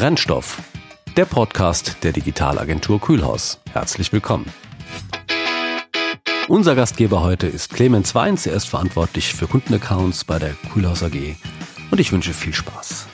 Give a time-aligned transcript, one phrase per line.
[0.00, 0.62] Brennstoff,
[1.14, 3.60] der Podcast der Digitalagentur Kühlhaus.
[3.70, 4.46] Herzlich willkommen.
[6.48, 8.46] Unser Gastgeber heute ist Clemens Weins.
[8.46, 11.36] Er ist verantwortlich für Kundenaccounts bei der Kühlhaus AG.
[11.90, 13.08] Und ich wünsche viel Spaß.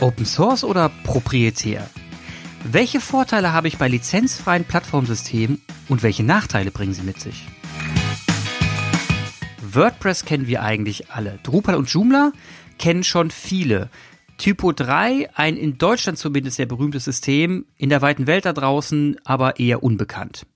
[0.00, 1.88] Open Source oder proprietär?
[2.64, 7.46] Welche Vorteile habe ich bei lizenzfreien Plattformsystemen und welche Nachteile bringen sie mit sich?
[9.62, 11.38] WordPress kennen wir eigentlich alle.
[11.42, 12.32] Drupal und Joomla
[12.76, 13.88] kennen schon viele.
[14.40, 19.20] Typo 3, ein in Deutschland zumindest sehr berühmtes System, in der weiten Welt da draußen
[19.22, 20.46] aber eher unbekannt.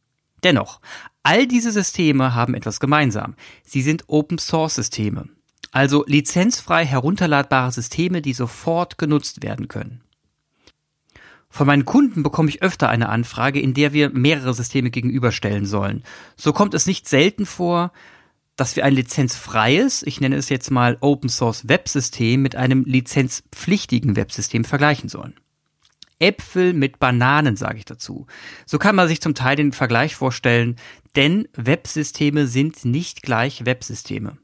[0.43, 0.81] Dennoch,
[1.23, 3.35] all diese Systeme haben etwas gemeinsam.
[3.63, 5.29] Sie sind Open Source Systeme.
[5.71, 10.01] Also lizenzfrei herunterladbare Systeme, die sofort genutzt werden können.
[11.51, 16.05] Von meinen Kunden bekomme ich öfter eine Anfrage, in der wir mehrere Systeme gegenüberstellen sollen.
[16.37, 17.93] So kommt es nicht selten vor,
[18.57, 24.17] dass wir ein lizenzfreies, ich nenne es jetzt mal Open Source Websystem mit einem lizenzpflichtigen
[24.17, 25.35] Websystem vergleichen sollen.
[26.19, 28.27] Äpfel mit Bananen, sage ich dazu.
[28.67, 30.77] So kann man sich zum Teil den Vergleich vorstellen,
[31.17, 34.39] denn Websysteme sind nicht gleich Websysteme.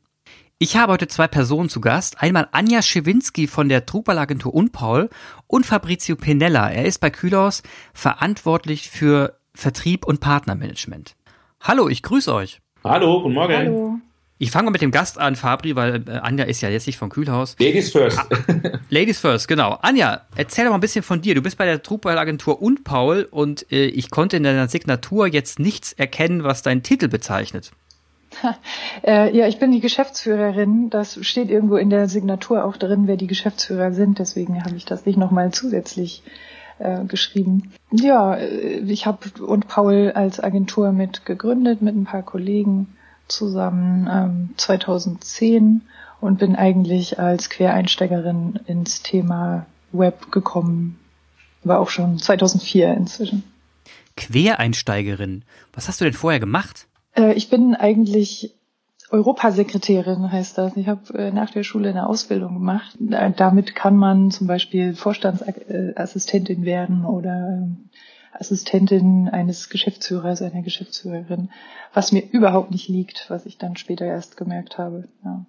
[0.58, 2.20] Ich habe heute zwei Personen zu Gast.
[2.20, 5.08] Einmal Anja Schewinski von der Drupal-Agentur Unpaul
[5.46, 6.68] und Fabrizio Pinella.
[6.70, 7.62] Er ist bei Kylos
[7.94, 11.16] verantwortlich für Vertrieb und Partnermanagement.
[11.62, 12.60] Hallo, ich grüße euch.
[12.84, 13.56] Hallo, guten Morgen.
[13.56, 14.00] Hallo.
[14.42, 16.96] Ich fange mal mit dem Gast an, Fabri, weil äh, Anja ist ja jetzt nicht
[16.96, 17.56] vom Kühlhaus.
[17.60, 18.18] Ladies first.
[18.18, 18.26] Ah,
[18.88, 19.78] Ladies first, genau.
[19.82, 21.34] Anja, erzähl doch mal ein bisschen von dir.
[21.34, 25.58] Du bist bei der Drupal-Agentur und Paul und äh, ich konnte in deiner Signatur jetzt
[25.58, 27.72] nichts erkennen, was deinen Titel bezeichnet.
[29.06, 30.88] äh, ja, ich bin die Geschäftsführerin.
[30.88, 34.20] Das steht irgendwo in der Signatur auch drin, wer die Geschäftsführer sind.
[34.20, 36.22] Deswegen habe ich das nicht nochmal zusätzlich
[36.78, 37.72] äh, geschrieben.
[37.90, 42.96] Ja, äh, ich habe und Paul als Agentur mit gegründet mit ein paar Kollegen
[43.30, 45.82] zusammen ähm, 2010
[46.20, 50.98] und bin eigentlich als Quereinsteigerin ins Thema Web gekommen.
[51.64, 53.42] War auch schon 2004 inzwischen.
[54.16, 55.44] Quereinsteigerin.
[55.72, 56.86] Was hast du denn vorher gemacht?
[57.16, 58.54] Äh, ich bin eigentlich
[59.10, 60.76] Europasekretärin heißt das.
[60.76, 62.96] Ich habe äh, nach der Schule eine Ausbildung gemacht.
[63.36, 67.88] Damit kann man zum Beispiel Vorstandsassistentin werden oder ähm,
[68.32, 71.50] Assistentin eines Geschäftsführers, einer Geschäftsführerin,
[71.92, 75.08] was mir überhaupt nicht liegt, was ich dann später erst gemerkt habe.
[75.24, 75.44] Ja.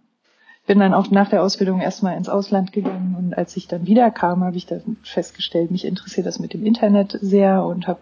[0.68, 4.12] Bin dann auch nach der Ausbildung erstmal ins Ausland gegangen und als ich dann wieder
[4.12, 8.02] kam, habe ich dann festgestellt, mich interessiert das mit dem Internet sehr und habe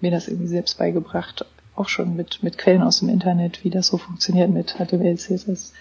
[0.00, 1.44] mir das irgendwie selbst beigebracht,
[1.76, 5.72] auch schon mit, mit Quellen aus dem Internet, wie das so funktioniert mit HTML, CSS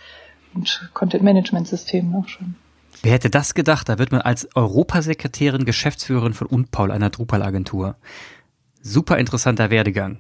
[0.54, 2.56] und Content-Management-Systemen auch schon.
[3.02, 3.88] Wer hätte das gedacht?
[3.88, 7.96] Da wird man als Europasekretärin, Geschäftsführerin von Unpaul, einer Drupal-Agentur.
[8.90, 10.18] Super interessanter Werdegang.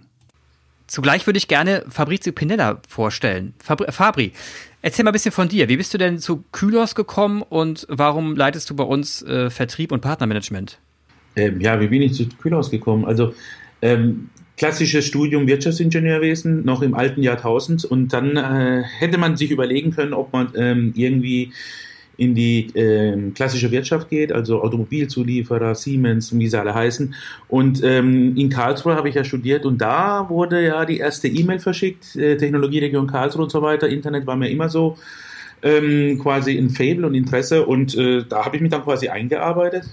[0.85, 3.55] Zugleich würde ich gerne Fabrizio Pinella vorstellen.
[3.57, 4.31] Fabri, Fabri,
[4.83, 5.69] erzähl mal ein bisschen von dir.
[5.69, 9.91] Wie bist du denn zu Kylos gekommen und warum leitest du bei uns äh, Vertrieb
[9.91, 10.77] und Partnermanagement?
[11.35, 13.05] Ähm, ja, wie bin ich zu Kylos gekommen?
[13.05, 13.33] Also
[13.81, 19.89] ähm, klassisches Studium Wirtschaftsingenieurwesen noch im alten Jahrtausend und dann äh, hätte man sich überlegen
[19.89, 21.53] können, ob man ähm, irgendwie
[22.19, 27.15] in die äh, klassische Wirtschaft geht, also Automobilzulieferer, Siemens, wie sie alle heißen.
[27.47, 31.59] Und ähm, in Karlsruhe habe ich ja studiert und da wurde ja die erste E-Mail
[31.59, 33.87] verschickt, äh, Technologieregion Karlsruhe und so weiter.
[33.87, 34.97] Internet war mir immer so
[35.61, 39.85] ähm, quasi ein Fable und Interesse und äh, da habe ich mich dann quasi eingearbeitet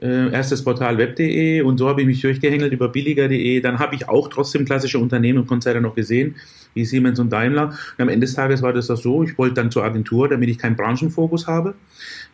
[0.00, 3.60] äh, erstes Portal web.de und so habe ich mich durchgehängelt über billiger.de.
[3.60, 6.36] Dann habe ich auch trotzdem klassische Unternehmen und Konzerne noch gesehen,
[6.74, 7.68] wie Siemens und Daimler.
[7.68, 10.48] Und am Ende des Tages war das auch so, ich wollte dann zur Agentur, damit
[10.48, 11.74] ich keinen Branchenfokus habe,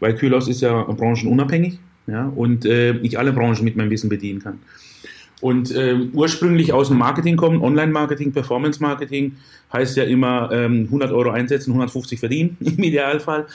[0.00, 4.42] weil Kühlhaus ist ja branchenunabhängig ja, und äh, ich alle Branchen mit meinem Wissen bedienen
[4.42, 4.58] kann
[5.42, 9.36] und äh, ursprünglich aus dem Marketing kommen, Online-Marketing, Performance-Marketing,
[9.72, 13.48] heißt ja immer ähm, 100 Euro einsetzen, 150 verdienen im Idealfall.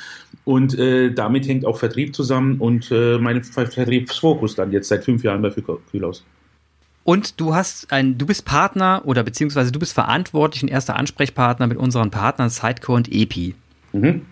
[0.44, 5.24] Und äh, damit hängt auch Vertrieb zusammen und äh, mein Vertriebsfokus dann jetzt seit fünf
[5.24, 6.26] Jahren bei Kühlaus.
[7.06, 11.68] Und du hast ein, du bist Partner oder beziehungsweise du bist verantwortlich und erster Ansprechpartner
[11.68, 13.56] mit unseren Partnern Sidecore und EPI.
[13.94, 14.24] Mhm.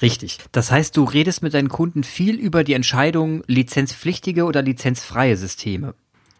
[0.00, 0.38] Richtig.
[0.52, 5.94] Das heißt, du redest mit deinen Kunden viel über die Entscheidung lizenzpflichtige oder lizenzfreie Systeme.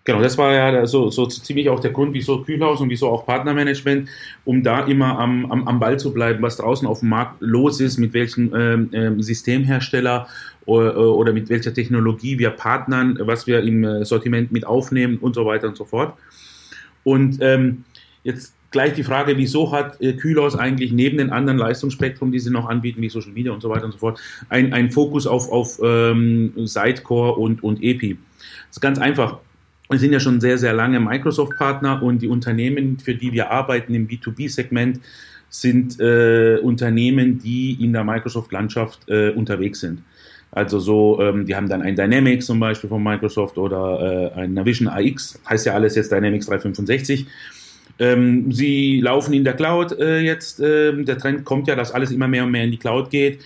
[0.06, 3.24] Genau, das war ja so, so ziemlich auch der Grund, wieso Kühlhaus und wieso auch
[3.24, 4.10] Partnermanagement,
[4.44, 7.80] um da immer am, am, am Ball zu bleiben, was draußen auf dem Markt los
[7.80, 10.28] ist, mit welchem ähm, ähm Systemhersteller
[10.66, 15.34] oder, oder mit welcher Technologie wir partnern, was wir im äh, Sortiment mit aufnehmen und
[15.34, 16.14] so weiter und so fort.
[17.02, 17.84] Und ähm,
[18.24, 22.50] jetzt gleich die Frage, wieso hat äh, Kühlhaus eigentlich neben den anderen Leistungsspektrum, die sie
[22.50, 24.20] noch anbieten, wie Social Media und so weiter und so fort,
[24.50, 28.18] ein, Fokus auf, auf ähm, Sidecore und, und EPI?
[28.68, 29.38] Das ist ganz einfach
[29.94, 33.94] wir sind ja schon sehr, sehr lange Microsoft-Partner und die Unternehmen, für die wir arbeiten
[33.94, 34.98] im B2B-Segment,
[35.50, 40.02] sind äh, Unternehmen, die in der Microsoft-Landschaft äh, unterwegs sind.
[40.50, 44.54] Also so, ähm, die haben dann ein Dynamics zum Beispiel von Microsoft oder äh, ein
[44.54, 47.26] Navision AX, heißt ja alles jetzt Dynamics 365.
[48.00, 52.10] Ähm, sie laufen in der Cloud äh, jetzt, äh, der Trend kommt ja, dass alles
[52.10, 53.38] immer mehr und mehr in die Cloud geht.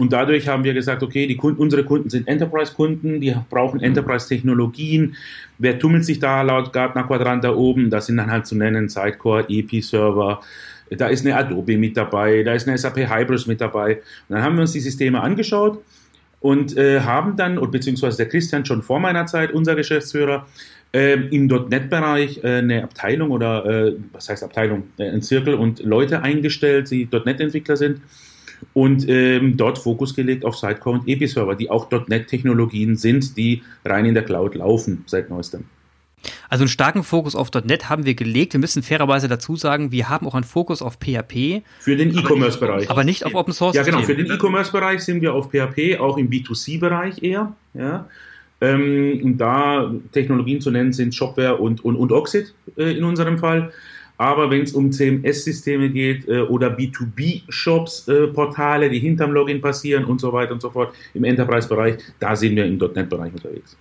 [0.00, 5.14] Und dadurch haben wir gesagt, okay, die Kunden, unsere Kunden sind Enterprise-Kunden, die brauchen Enterprise-Technologien.
[5.58, 7.90] Wer tummelt sich da laut Gartner Quadrant da oben?
[7.90, 10.40] Das sind dann halt zu nennen Sidecore, EP-Server,
[10.88, 13.96] da ist eine Adobe mit dabei, da ist eine SAP Hybris mit dabei.
[14.28, 15.84] Und dann haben wir uns die Systeme angeschaut
[16.40, 20.46] und äh, haben dann, und beziehungsweise der Christian schon vor meiner Zeit, unser Geschäftsführer,
[20.94, 25.80] äh, im .NET-Bereich äh, eine Abteilung oder äh, was heißt Abteilung, äh, ein Zirkel und
[25.80, 28.00] Leute eingestellt, die .NET-Entwickler sind
[28.74, 34.04] und ähm, dort Fokus gelegt auf Sidecore und EPI-Server, die auch .NET-Technologien sind, die rein
[34.04, 35.64] in der Cloud laufen seit neuestem.
[36.48, 38.52] Also einen starken Fokus auf .NET haben wir gelegt.
[38.52, 41.62] Wir müssen fairerweise dazu sagen, wir haben auch einen Fokus auf PHP.
[41.78, 42.90] Für den E-Commerce-Bereich.
[42.90, 43.74] Aber nicht auf Open Source.
[43.74, 44.02] Ja, genau.
[44.02, 47.54] Für den E-Commerce-Bereich sind wir auf PHP, auch im B2C-Bereich eher.
[47.74, 48.06] Ja.
[48.60, 53.38] Ähm, und da Technologien zu nennen sind Shopware und, und, und Oxid äh, in unserem
[53.38, 53.72] Fall.
[54.20, 60.04] Aber wenn es um CMS-Systeme geht äh, oder B2B-Shops, äh, Portale, die hinterm Login passieren
[60.04, 63.78] und so weiter und so fort im Enterprise-Bereich, da sind wir im .NET-Bereich unterwegs.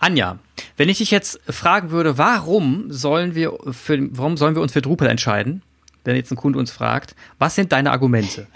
[0.00, 0.40] Anja,
[0.76, 4.82] wenn ich dich jetzt fragen würde, warum sollen wir für, warum sollen wir uns für
[4.82, 5.62] Drupal entscheiden?
[6.04, 8.46] Wenn jetzt ein Kunde uns fragt, was sind deine Argumente?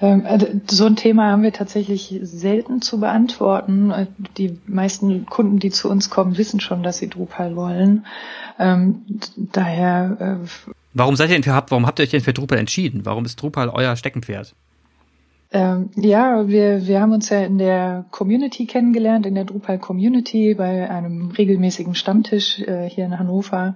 [0.00, 4.08] Ähm, also so ein Thema haben wir tatsächlich selten zu beantworten.
[4.36, 8.06] Die meisten Kunden, die zu uns kommen, wissen schon, dass sie Drupal wollen.
[8.58, 9.04] Ähm,
[9.36, 10.40] daher.
[10.42, 10.48] Äh,
[10.92, 13.04] warum seid ihr denn für, warum habt ihr euch denn für Drupal entschieden?
[13.04, 14.54] Warum ist Drupal euer Steckenpferd?
[15.54, 20.54] Ähm, ja, wir, wir haben uns ja in der Community kennengelernt, in der Drupal Community
[20.54, 23.74] bei einem regelmäßigen Stammtisch äh, hier in Hannover.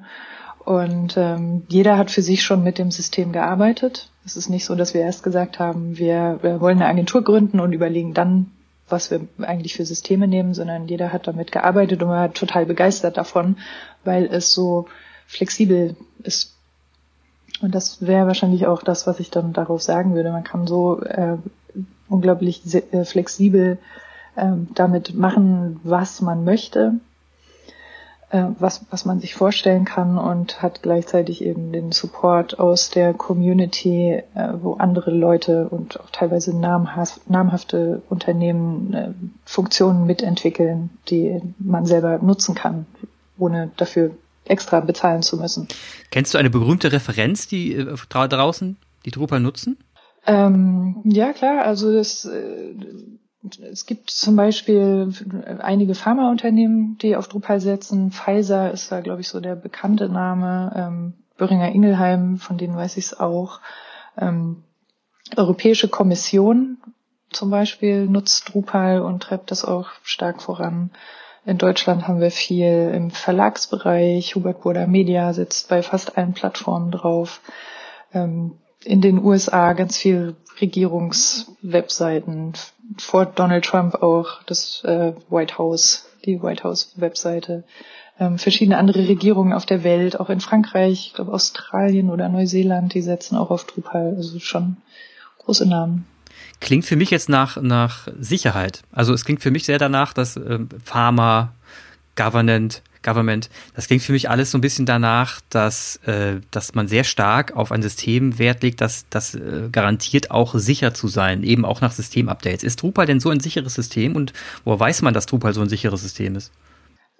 [0.66, 4.10] Und ähm, jeder hat für sich schon mit dem System gearbeitet.
[4.24, 7.60] Es ist nicht so, dass wir erst gesagt haben, wir, wir wollen eine Agentur gründen
[7.60, 8.50] und überlegen dann,
[8.88, 13.16] was wir eigentlich für Systeme nehmen, sondern jeder hat damit gearbeitet und war total begeistert
[13.16, 13.58] davon,
[14.02, 14.88] weil es so
[15.28, 16.56] flexibel ist.
[17.60, 20.32] Und das wäre wahrscheinlich auch das, was ich dann darauf sagen würde.
[20.32, 21.36] Man kann so äh,
[22.08, 23.78] unglaublich äh, flexibel
[24.34, 26.94] äh, damit machen, was man möchte,
[28.30, 34.22] was, was man sich vorstellen kann und hat gleichzeitig eben den Support aus der Community,
[34.34, 39.12] äh, wo andere Leute und auch teilweise namhaft, namhafte Unternehmen äh,
[39.44, 42.86] Funktionen mitentwickeln, die man selber nutzen kann,
[43.38, 44.10] ohne dafür
[44.44, 45.68] extra bezahlen zu müssen.
[46.10, 49.78] Kennst du eine berühmte Referenz, die äh, draußen, die Drupal nutzen?
[50.26, 51.64] Ähm, ja, klar.
[51.64, 52.74] Also das, äh,
[53.70, 55.12] es gibt zum Beispiel
[55.60, 58.10] einige Pharmaunternehmen, die auf Drupal setzen.
[58.10, 60.72] Pfizer ist da, glaube ich, so der bekannte Name.
[60.74, 63.60] Ähm, Böhringer Ingelheim, von denen weiß ich es auch.
[64.18, 64.62] Ähm,
[65.36, 66.78] Europäische Kommission
[67.30, 70.90] zum Beispiel nutzt Drupal und treibt das auch stark voran.
[71.44, 74.34] In Deutschland haben wir viel im Verlagsbereich.
[74.34, 77.40] Hubert Burda Media sitzt bei fast allen Plattformen drauf.
[78.12, 82.52] Ähm, in den USA ganz viel Regierungswebseiten.
[82.98, 87.64] Vor Donald Trump auch das äh, White House, die White House Webseite.
[88.18, 92.94] Ähm, verschiedene andere Regierungen auf der Welt, auch in Frankreich, ich glaube Australien oder Neuseeland,
[92.94, 94.14] die setzen auch auf Drupal.
[94.16, 94.78] Also schon
[95.38, 96.06] große Namen.
[96.60, 98.82] Klingt für mich jetzt nach, nach Sicherheit.
[98.92, 101.52] Also es klingt für mich sehr danach, dass äh, Pharma,
[102.14, 103.48] Government, Government.
[103.74, 107.56] Das klingt für mich alles so ein bisschen danach, dass, äh, dass man sehr stark
[107.56, 111.80] auf ein System Wert legt, das, das äh, garantiert auch sicher zu sein, eben auch
[111.80, 112.64] nach Systemupdates.
[112.64, 114.32] Ist Drupal denn so ein sicheres System und
[114.64, 116.52] woher weiß man, dass Drupal so ein sicheres System ist?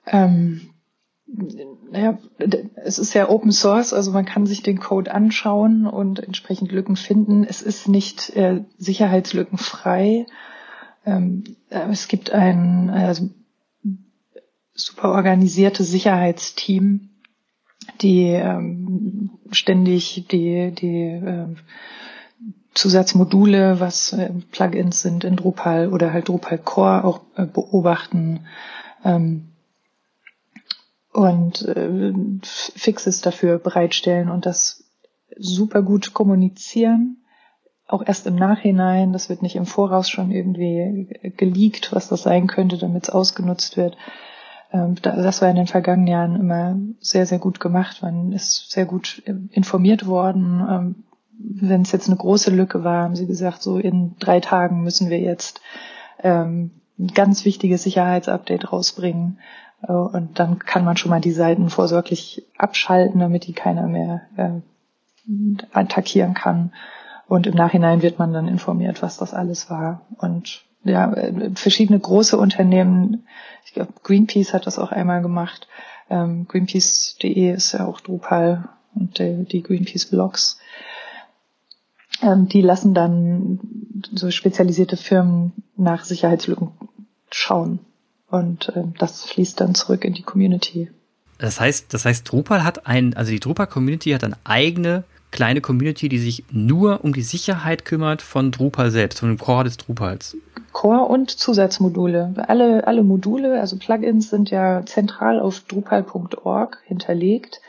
[0.06, 0.70] Ähm,
[1.90, 2.18] naja,
[2.84, 6.96] es ist ja Open Source, also man kann sich den Code anschauen und entsprechend Lücken
[6.96, 7.44] finden.
[7.44, 10.26] Es ist nicht äh, sicherheitslückenfrei.
[11.04, 13.30] Ähm, es gibt ein, also
[14.76, 17.08] super organisierte Sicherheitsteam,
[18.00, 21.46] die ähm, ständig die, die äh,
[22.74, 28.46] Zusatzmodule, was äh, Plugins sind in Drupal oder halt Drupal Core auch äh, beobachten
[29.02, 29.48] ähm,
[31.12, 34.84] und äh, Fixes dafür bereitstellen und das
[35.38, 37.24] super gut kommunizieren.
[37.88, 42.48] Auch erst im Nachhinein, das wird nicht im Voraus schon irgendwie geleakt, was das sein
[42.48, 43.96] könnte, damit es ausgenutzt wird.
[44.72, 48.02] Ähm, das war in den vergangenen Jahren immer sehr, sehr gut gemacht.
[48.02, 50.66] Man ist sehr gut informiert worden.
[50.68, 50.94] Ähm,
[51.38, 55.10] wenn es jetzt eine große Lücke war, haben sie gesagt, so in drei Tagen müssen
[55.10, 55.60] wir jetzt
[56.22, 59.38] ähm, ein ganz wichtiges Sicherheitsupdate rausbringen.
[59.82, 64.22] Äh, und dann kann man schon mal die Seiten vorsorglich abschalten, damit die keiner mehr
[64.36, 64.60] äh,
[65.72, 66.72] attackieren kann.
[67.28, 70.02] Und im Nachhinein wird man dann informiert, was das alles war.
[70.18, 71.14] Und ja,
[71.54, 73.26] verschiedene große Unternehmen,
[73.64, 75.68] ich glaube, Greenpeace hat das auch einmal gemacht.
[76.08, 80.58] Ähm, Greenpeace.de ist ja auch Drupal und die, die Greenpeace-Blogs.
[82.22, 83.60] Ähm, die lassen dann
[84.12, 86.70] so spezialisierte Firmen nach Sicherheitslücken
[87.30, 87.80] schauen.
[88.28, 90.90] Und ähm, das fließt dann zurück in die Community.
[91.38, 95.60] Das heißt, das heißt, Drupal hat ein, also die Drupal Community hat eine eigene kleine
[95.60, 99.76] Community, die sich nur um die Sicherheit kümmert von Drupal selbst, von dem Core des
[99.76, 100.36] Drupals.
[100.72, 102.34] Core und Zusatzmodule.
[102.48, 107.60] Alle, alle Module, also Plugins sind ja zentral auf drupal.org hinterlegt.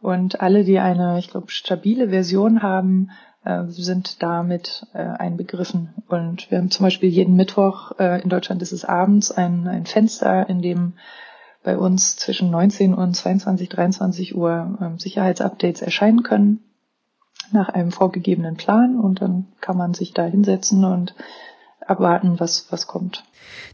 [0.00, 3.10] Und alle, die eine, ich glaube, stabile Version haben,
[3.44, 5.94] äh, sind damit äh, einbegriffen.
[6.08, 9.86] Und wir haben zum Beispiel jeden Mittwoch, äh, in Deutschland ist es abends, ein, ein
[9.86, 10.94] Fenster, in dem
[11.64, 16.67] bei uns zwischen 19 und 22, 23 Uhr ähm, Sicherheitsupdates erscheinen können
[17.52, 21.14] nach einem vorgegebenen Plan und dann kann man sich da hinsetzen und
[21.86, 23.24] abwarten, was, was kommt.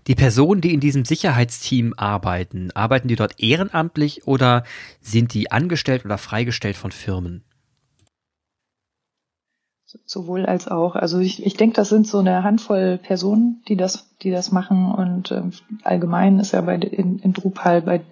[0.07, 4.65] Die Personen, die in diesem Sicherheitsteam arbeiten, arbeiten die dort ehrenamtlich oder
[5.01, 7.45] sind die angestellt oder freigestellt von Firmen?
[10.07, 10.97] Sowohl als auch.
[10.97, 14.93] Also ich, ich denke, das sind so eine Handvoll Personen, die das, die das machen.
[14.93, 15.43] Und äh,
[15.85, 18.03] allgemein ist ja bei in, in Drupal bei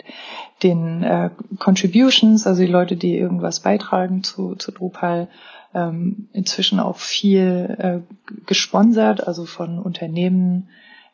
[0.63, 5.29] den äh, Contributions, also die Leute, die irgendwas beitragen zu, zu Drupal,
[5.75, 10.69] ähm, inzwischen auch viel äh, gesponsert, also von Unternehmen,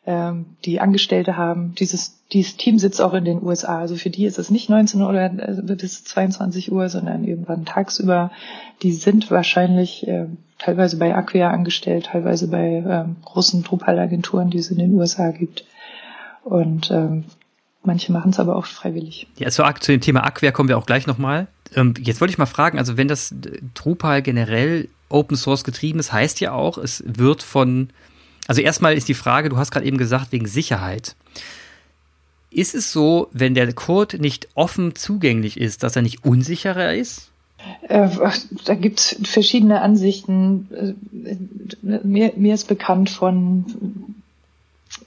[0.05, 1.75] ähm, die Angestellte haben.
[1.75, 3.79] Dieses, dieses Team sitzt auch in den USA.
[3.79, 8.31] Also für die ist es nicht 19 Uhr oder bis 22 Uhr, sondern irgendwann tagsüber.
[8.81, 10.25] Die sind wahrscheinlich äh,
[10.57, 15.65] teilweise bei Acquia angestellt, teilweise bei ähm, großen Drupal-Agenturen, die es in den USA gibt.
[16.43, 17.25] Und ähm,
[17.89, 19.25] manche machen es aber auch freiwillig.
[19.37, 21.47] Ja, zu, zu dem Thema Acquia kommen wir auch gleich nochmal.
[21.75, 23.33] Ähm, jetzt wollte ich mal fragen, also wenn das
[23.73, 27.89] Drupal generell Open Source getrieben ist, heißt ja auch, es wird von,
[28.47, 31.15] also erstmal ist die Frage, du hast gerade eben gesagt, wegen Sicherheit.
[32.51, 37.31] Ist es so, wenn der Code nicht offen zugänglich ist, dass er nicht unsicherer ist?
[37.87, 38.07] Äh,
[38.65, 40.67] da gibt es verschiedene Ansichten.
[41.25, 41.35] Äh,
[41.81, 43.65] mir, mir, ist bekannt von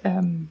[0.02, 0.48] ähm,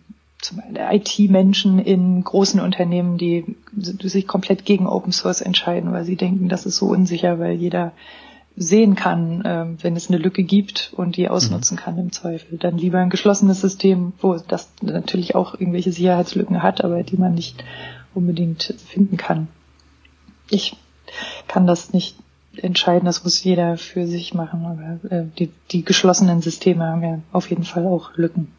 [0.76, 6.66] IT-Menschen in großen Unternehmen, die sich komplett gegen Open Source entscheiden, weil sie denken, das
[6.66, 7.94] ist so unsicher, weil jeder
[8.56, 11.80] sehen kann, äh, wenn es eine Lücke gibt und die ausnutzen mhm.
[11.80, 12.58] kann im Zweifel.
[12.58, 17.34] Dann lieber ein geschlossenes System, wo das natürlich auch irgendwelche Sicherheitslücken hat, aber die man
[17.34, 17.64] nicht
[18.14, 19.48] unbedingt finden kann.
[20.50, 20.76] Ich
[21.48, 22.18] kann das nicht
[22.58, 27.20] entscheiden, das muss jeder für sich machen, aber äh, die, die geschlossenen Systeme haben ja
[27.32, 28.50] auf jeden Fall auch Lücken.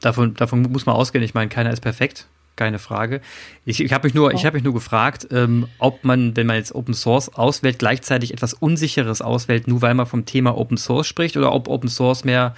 [0.00, 1.24] Davon, davon muss man ausgehen.
[1.24, 3.20] Ich meine, keiner ist perfekt, keine Frage.
[3.64, 6.56] Ich, ich habe mich nur, ich habe mich nur gefragt, ähm, ob man, wenn man
[6.56, 11.06] jetzt Open Source auswählt, gleichzeitig etwas Unsicheres auswählt, nur weil man vom Thema Open Source
[11.06, 12.54] spricht, oder ob Open Source mehr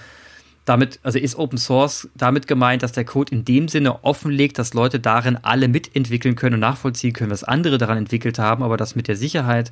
[0.65, 4.73] damit, also ist Open Source damit gemeint, dass der Code in dem Sinne offenlegt, dass
[4.73, 8.95] Leute darin alle mitentwickeln können und nachvollziehen können, was andere daran entwickelt haben, aber das
[8.95, 9.71] mit der Sicherheit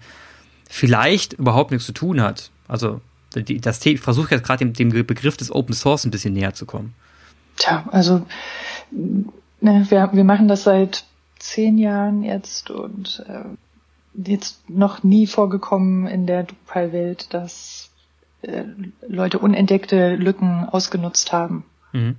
[0.70, 2.50] vielleicht überhaupt nichts zu tun hat.
[2.68, 3.02] Also
[3.34, 6.66] das ich versuche jetzt gerade dem, dem Begriff des Open Source ein bisschen näher zu
[6.66, 6.94] kommen.
[7.58, 8.26] Tja, also
[8.92, 11.06] ne, wir, wir machen das seit
[11.40, 13.44] zehn Jahren jetzt und äh,
[14.14, 17.90] jetzt noch nie vorgekommen in der Drupal-Welt, dass
[18.42, 18.64] äh,
[19.08, 21.66] Leute unentdeckte Lücken ausgenutzt haben.
[21.92, 22.16] Mhm.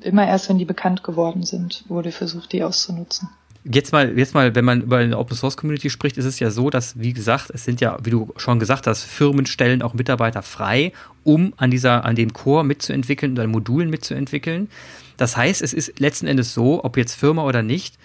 [0.00, 3.28] Immer erst, wenn die bekannt geworden sind, wurde versucht, die auszunutzen.
[3.64, 6.50] Jetzt mal, jetzt mal, wenn man über eine Open Source Community spricht, ist es ja
[6.50, 9.92] so, dass, wie gesagt, es sind ja, wie du schon gesagt hast, Firmen stellen auch
[9.92, 10.92] Mitarbeiter frei,
[11.24, 14.70] um an dieser, an dem Core mitzuentwickeln und an Modulen mitzuentwickeln.
[15.18, 17.98] Das heißt, es ist letzten Endes so, ob jetzt Firma oder nicht,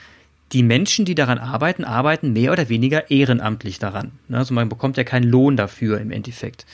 [0.51, 4.11] die Menschen, die daran arbeiten, arbeiten mehr oder weniger ehrenamtlich daran.
[4.27, 6.65] Ne, also man bekommt ja keinen Lohn dafür im Endeffekt.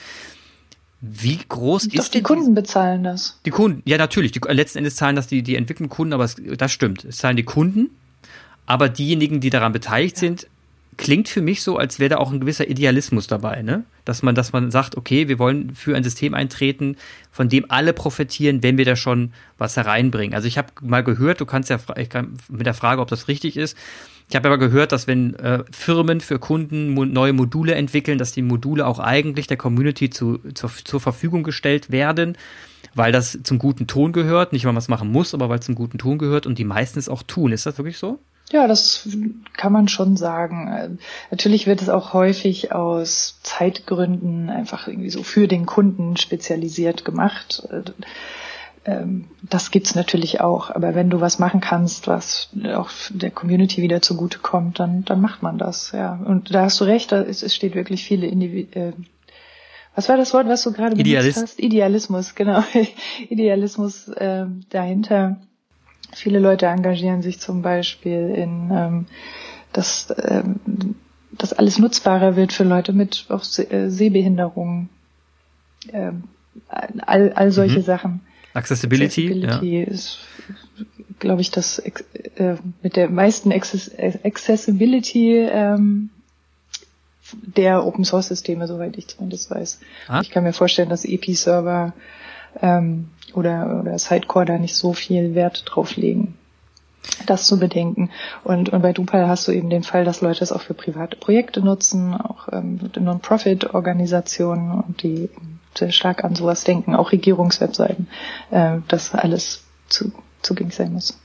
[1.00, 3.40] Wie groß Doch, ist die Kunden bezahlen das?
[3.46, 4.32] Die Kunden, ja natürlich.
[4.32, 7.06] Die, letzten Endes zahlen das die, die entwickelnden Kunden, aber es, das stimmt.
[7.06, 7.92] Es zahlen die Kunden
[8.66, 10.48] aber diejenigen, die daran beteiligt sind,
[10.98, 13.86] klingt für mich so, als wäre da auch ein gewisser Idealismus dabei, ne?
[14.06, 16.96] Dass man, dass man sagt, okay, wir wollen für ein System eintreten,
[17.32, 20.36] von dem alle profitieren, wenn wir da schon was hereinbringen.
[20.36, 23.28] Also ich habe mal gehört, du kannst ja ich kann, mit der Frage, ob das
[23.28, 23.78] richtig ist.
[24.30, 28.32] Ich habe aber gehört, dass wenn äh, Firmen für Kunden mo neue Module entwickeln, dass
[28.32, 32.38] die Module auch eigentlich der Community zu, zu, zur Verfügung gestellt werden,
[32.94, 34.54] weil das zum guten Ton gehört.
[34.54, 36.64] Nicht, weil man es machen muss, aber weil es zum guten Ton gehört und die
[36.64, 37.52] meisten es auch tun.
[37.52, 38.20] Ist das wirklich so?
[38.52, 39.08] Ja, das
[39.54, 41.00] kann man schon sagen.
[41.30, 47.68] Natürlich wird es auch häufig aus Zeitgründen einfach irgendwie so für den Kunden spezialisiert gemacht.
[48.86, 50.70] ähm, das gibt's natürlich auch.
[50.70, 55.44] Aber wenn du was machen kannst, was auch der Community wieder zugutekommt, dann, dann macht
[55.44, 56.20] man das, ja.
[56.26, 58.94] Und da hast du recht, da ist, es steht wirklich viele Individ äh,
[59.96, 61.36] was war das Wort, was du gerade Idealist.
[61.36, 61.60] benutzt hast?
[61.60, 62.64] Idealismus, genau.
[63.30, 65.42] Idealismus äh, dahinter.
[66.14, 69.06] Viele Leute engagieren sich zum Beispiel in, ähm,
[69.74, 70.96] dass, ähm,
[71.32, 74.90] dass alles nutzbarer wird für Leute mit auch äh, Sehbehinderungen.
[75.92, 76.24] Ähm,
[76.68, 77.84] all, all solche Mhm.
[77.84, 78.22] Sachen.
[78.54, 80.20] Accessibility, Accessibility ist,
[81.20, 83.92] glaube ich, das äh, mit der meisten Access
[84.24, 86.10] Accessibility ähm,
[87.32, 89.80] der Open Source Systeme, soweit ich zumindest weiß.
[90.08, 90.20] Ah.
[90.22, 91.94] Ich kann mir vorstellen, dass EP-Server
[92.62, 96.36] ähm, oder, oder Sidecore da nicht so viel Wert drauf legen.
[97.26, 98.12] Das zu bedenken.
[98.44, 101.18] Und, und bei Drupal hast du eben den Fall, dass Leute es auch für private
[101.18, 105.30] Projekte nutzen, auch ähm, Non-Profit-Organisationen und die
[105.76, 108.08] sehr stark an sowas denken, auch Regierungswebseiten,
[108.52, 111.18] äh, dass alles zu, zugänglich sein muss.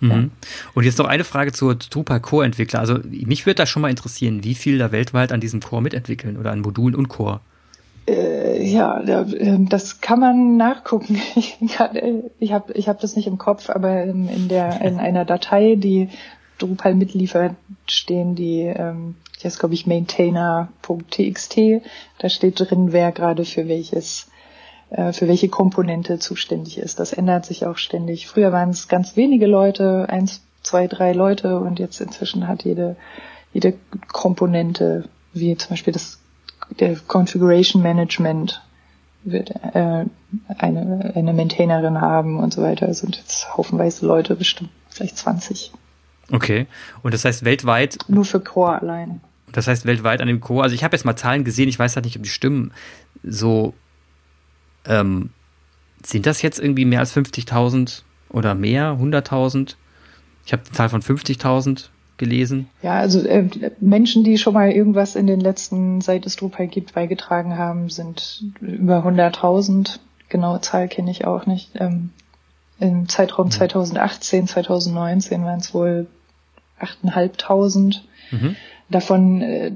[0.00, 0.32] Mhm.
[0.74, 2.80] Und jetzt noch eine Frage zur Drupal Core-Entwickler.
[2.80, 6.36] Also mich würde da schon mal interessieren, wie viel da weltweit an diesem Core mitentwickeln
[6.36, 7.40] oder an Modulen und Core.
[8.08, 11.20] Äh, ja, äh, das kann man nachgucken.
[11.36, 15.24] Ich, kann- ich habe ich hab das nicht im Kopf, aber in, der, in einer
[15.24, 16.08] Datei, die
[16.58, 17.54] Drupal mitliefert,
[17.86, 21.58] stehen die, ähm, die glaube ich maintainer.txt.
[22.18, 24.28] Da steht drin, wer gerade für welches
[24.90, 27.00] äh, für welche Komponente zuständig ist.
[27.00, 28.26] Das ändert sich auch ständig.
[28.28, 32.96] Früher waren es ganz wenige Leute, eins, zwei, drei Leute und jetzt inzwischen hat jede,
[33.52, 33.74] jede
[34.12, 36.18] Komponente, wie zum Beispiel das
[36.78, 38.62] der Configuration Management
[39.24, 40.04] wird äh,
[40.58, 42.88] eine, eine Maintainerin haben und so weiter.
[42.88, 45.72] Es sind jetzt haufenweise Leute, bestimmt vielleicht 20.
[46.30, 46.66] Okay.
[47.02, 49.20] Und das heißt weltweit, Nur für Core allein.
[49.52, 51.94] das heißt weltweit an dem Core, also ich habe jetzt mal Zahlen gesehen, ich weiß
[51.94, 52.72] halt nicht, ob die stimmen.
[53.22, 53.74] So,
[54.86, 55.30] ähm,
[56.04, 59.76] sind das jetzt irgendwie mehr als 50.000 oder mehr, 100.000?
[60.44, 62.68] Ich habe die Zahl von 50.000 gelesen.
[62.82, 63.48] Ja, also äh,
[63.80, 68.44] Menschen, die schon mal irgendwas in den letzten, seit es Drupal gibt, beigetragen haben, sind
[68.60, 69.98] über 100.000.
[70.28, 71.70] Genaue Zahl kenne ich auch nicht.
[71.74, 72.10] Ähm,
[72.78, 76.06] Im Zeitraum 2018, 2019 waren es wohl
[76.80, 78.00] 8.500.
[78.30, 78.56] Mhm.
[78.88, 79.72] Davon äh,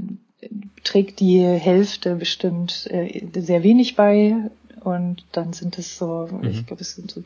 [0.85, 4.35] trägt die Hälfte bestimmt äh, sehr wenig bei
[4.81, 7.23] und dann sind es so, ich glaube, es sind so,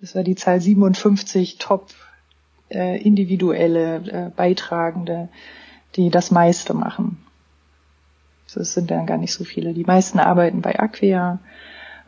[0.00, 1.88] das war die Zahl 57 Top
[2.70, 5.28] äh, individuelle äh, Beitragende,
[5.96, 7.18] die das meiste machen.
[8.54, 9.74] Es sind dann gar nicht so viele.
[9.74, 11.40] Die meisten arbeiten bei Acquia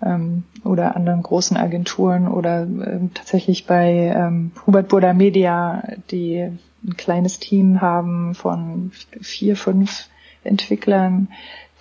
[0.03, 6.51] ähm, oder anderen großen Agenturen oder ähm, tatsächlich bei ähm, Hubert Burda Media, die
[6.85, 10.09] ein kleines Team haben von vier, fünf
[10.45, 11.29] Entwicklern,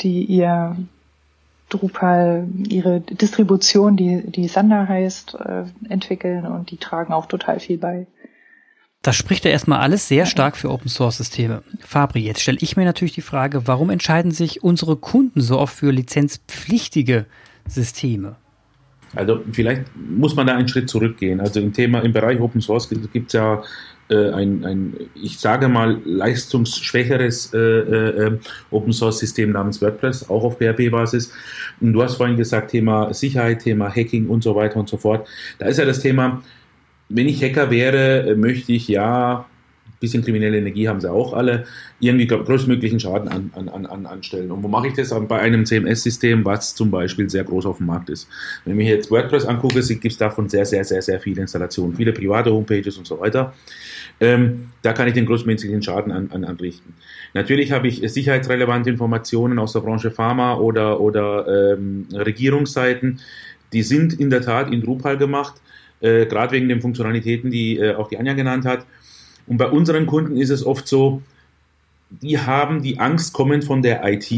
[0.01, 0.75] die ihr
[1.69, 7.77] Drupal, ihre Distribution, die, die Sander heißt, äh, entwickeln und die tragen auch total viel
[7.77, 8.07] bei.
[9.01, 11.63] Das spricht ja erstmal alles sehr stark für Open Source Systeme.
[11.79, 15.75] Fabri, jetzt stelle ich mir natürlich die Frage, warum entscheiden sich unsere Kunden so oft
[15.75, 17.25] für lizenzpflichtige
[17.67, 18.35] Systeme?
[19.15, 21.39] Also vielleicht muss man da einen Schritt zurückgehen.
[21.39, 23.63] Also im Thema, im Bereich Open Source gibt es ja
[24.09, 28.39] äh, ein, ein, ich sage mal, leistungsschwächeres äh, äh,
[28.71, 31.31] Open Source System namens WordPress, auch auf PHP-Basis.
[31.79, 35.27] Und du hast vorhin gesagt, Thema Sicherheit, Thema Hacking und so weiter und so fort.
[35.59, 36.41] Da ist ja das Thema,
[37.09, 39.45] wenn ich Hacker wäre, äh, möchte ich ja,
[39.99, 41.65] bisschen kriminelle Energie haben sie auch alle,
[41.99, 44.51] irgendwie größtmöglichen Schaden an, an, an, anstellen.
[44.51, 45.13] Und wo mache ich das?
[45.27, 48.27] Bei einem CMS-System, was zum Beispiel sehr groß auf dem Markt ist.
[48.63, 51.95] Wenn ich mir jetzt WordPress angucke, gibt es davon sehr, sehr, sehr, sehr viele Installationen,
[51.95, 53.53] viele private Homepages und so weiter.
[54.19, 56.93] Ähm, da kann ich den größtmöglichen Schaden an, an, anrichten.
[57.33, 63.19] Natürlich habe ich sicherheitsrelevante Informationen aus der Branche Pharma oder, oder ähm, Regierungsseiten.
[63.73, 65.55] Die sind in der Tat in Drupal gemacht,
[66.01, 68.85] äh, gerade wegen den Funktionalitäten, die äh, auch die Anja genannt hat.
[69.47, 71.21] Und bei unseren Kunden ist es oft so,
[72.09, 74.31] die haben die Angst kommend von der IT.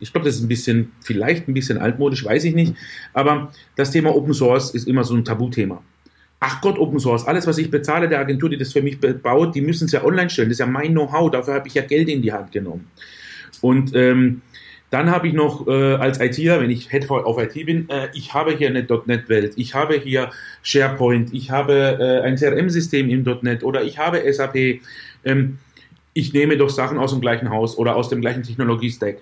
[0.00, 2.74] Ich glaube, das ist ein bisschen, vielleicht ein bisschen altmodisch, weiß ich nicht.
[3.12, 5.82] Aber das Thema Open Source ist immer so ein Tabuthema.
[6.40, 9.56] Ach Gott, Open Source, alles, was ich bezahle der Agentur, die das für mich baut,
[9.56, 10.48] die müssen es ja online stellen.
[10.48, 12.88] Das ist ja mein Know-how, dafür habe ich ja Geld in die Hand genommen.
[13.60, 14.42] Und ähm,
[14.90, 18.32] dann habe ich noch äh, als ITler, wenn ich Head auf IT bin, äh, ich
[18.32, 20.30] habe hier eine .NET-Welt, ich habe hier
[20.62, 24.80] SharePoint, ich habe äh, ein CRM-System im .NET oder ich habe SAP.
[25.24, 25.58] Ähm,
[26.14, 29.18] ich nehme doch Sachen aus dem gleichen Haus oder aus dem gleichen Technologie-Stack.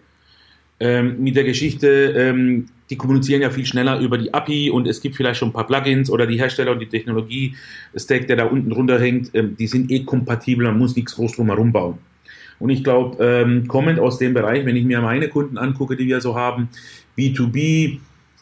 [0.79, 5.01] Ähm, mit der Geschichte, ähm, die kommunizieren ja viel schneller über die API und es
[5.01, 8.71] gibt vielleicht schon ein paar Plugins oder die Hersteller und die Technologie-Stack, der da unten
[8.71, 11.99] drunter hängt, ähm, die sind eh kompatibel, man muss nichts groß drum herum bauen.
[12.59, 16.07] Und ich glaube, ähm, kommend aus dem Bereich, wenn ich mir meine Kunden angucke, die
[16.07, 16.69] wir so haben,
[17.19, 17.99] B2B,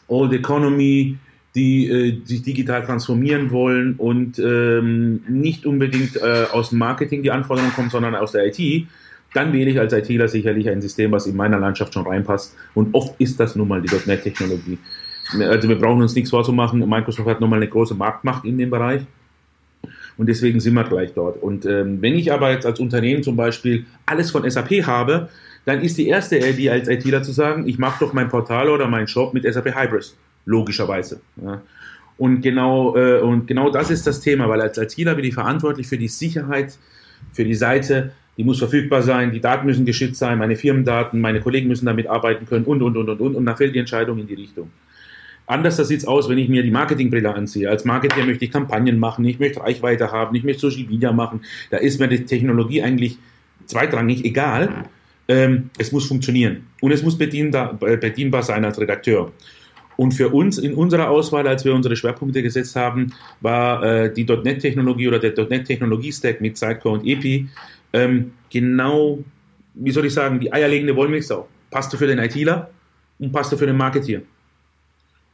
[0.07, 1.17] Old Economy,
[1.55, 7.31] die äh, sich digital transformieren wollen und ähm, nicht unbedingt äh, aus dem Marketing die
[7.31, 8.87] Anforderungen kommen, sondern aus der IT,
[9.33, 12.55] dann wähle ich als ITler sicherlich ein System, was in meiner Landschaft schon reinpasst.
[12.73, 14.77] Und oft ist das nun mal die .NET-Technologie.
[15.39, 16.87] Also wir brauchen uns nichts vorzumachen.
[16.87, 19.01] Microsoft hat nun mal eine große Marktmacht in dem Bereich.
[20.17, 21.41] Und deswegen sind wir gleich dort.
[21.41, 25.29] Und ähm, wenn ich aber jetzt als Unternehmen zum Beispiel alles von SAP habe,
[25.65, 28.87] dann ist die erste Idee als ITler zu sagen, ich mache doch mein Portal oder
[28.87, 31.19] meinen Shop mit SAP Hybris, logischerweise.
[31.43, 31.61] Ja.
[32.17, 35.87] Und genau, äh, und genau das ist das Thema, weil als ITler bin ich verantwortlich
[35.87, 36.77] für die Sicherheit,
[37.33, 41.41] für die Seite, die muss verfügbar sein, die Daten müssen geschützt sein, meine Firmendaten, meine
[41.41, 43.35] Kollegen müssen damit arbeiten können und, und, und, und, und.
[43.35, 44.69] Und da fällt die Entscheidung in die Richtung.
[45.47, 47.69] Anders sieht es aus, wenn ich mir die Marketingbrille anziehe.
[47.69, 51.41] Als Marketer möchte ich Kampagnen machen, ich möchte Reichweite haben, ich möchte Social Media machen.
[51.69, 53.17] Da ist mir die Technologie eigentlich
[53.65, 54.85] zweitrangig egal.
[55.27, 59.31] Ähm, es muss funktionieren und es muss bedienbar, äh, sein als Redakteur.
[59.97, 64.25] Und für uns in unserer Auswahl, als wir unsere Schwerpunkte gesetzt haben, war äh, die
[64.25, 67.47] .NET-Technologie oder der .NET-Technologie-Stack mit Sidecore und EPI
[67.95, 69.19] ähm, genau,
[69.73, 71.47] wie soll ich sagen, die eierlegende Wollmilchsau.
[71.71, 72.69] Passte für den ITler
[73.19, 74.21] und passte für den Marketeer.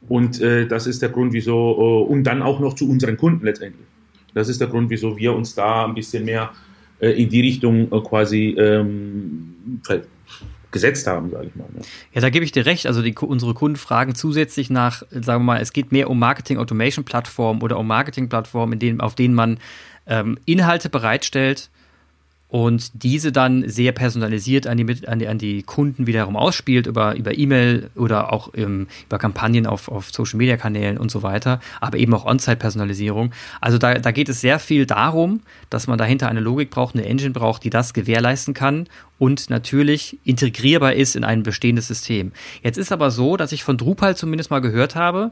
[0.08, 3.44] Und äh, das ist der Grund, wieso, äh, und dann auch noch zu unseren Kunden
[3.46, 3.86] letztendlich.
[4.34, 6.52] Das ist der Grund, wieso wir uns da ein bisschen mehr
[7.00, 9.80] äh, in die Richtung äh, quasi ähm,
[10.70, 11.68] gesetzt haben, sage ich mal.
[11.72, 11.82] Ne?
[12.14, 12.86] Ja, da gebe ich dir recht.
[12.86, 16.58] Also die, unsere Kunden fragen zusätzlich nach, sagen wir mal, es geht mehr um Marketing
[16.58, 19.58] Automation Plattformen oder um Marketing Plattformen, in denen, auf denen man
[20.06, 21.70] ähm, Inhalte bereitstellt,
[22.52, 27.16] und diese dann sehr personalisiert an die, an die, an die Kunden wiederum ausspielt über,
[27.16, 31.60] über E-Mail oder auch im, über Kampagnen auf, auf Social Media Kanälen und so weiter,
[31.80, 33.32] aber eben auch On-Site-Personalisierung.
[33.62, 37.06] Also da, da geht es sehr viel darum, dass man dahinter eine Logik braucht, eine
[37.06, 38.86] Engine braucht, die das gewährleisten kann
[39.18, 42.32] und natürlich integrierbar ist in ein bestehendes System.
[42.62, 45.30] Jetzt ist aber so, dass ich von Drupal zumindest mal gehört habe,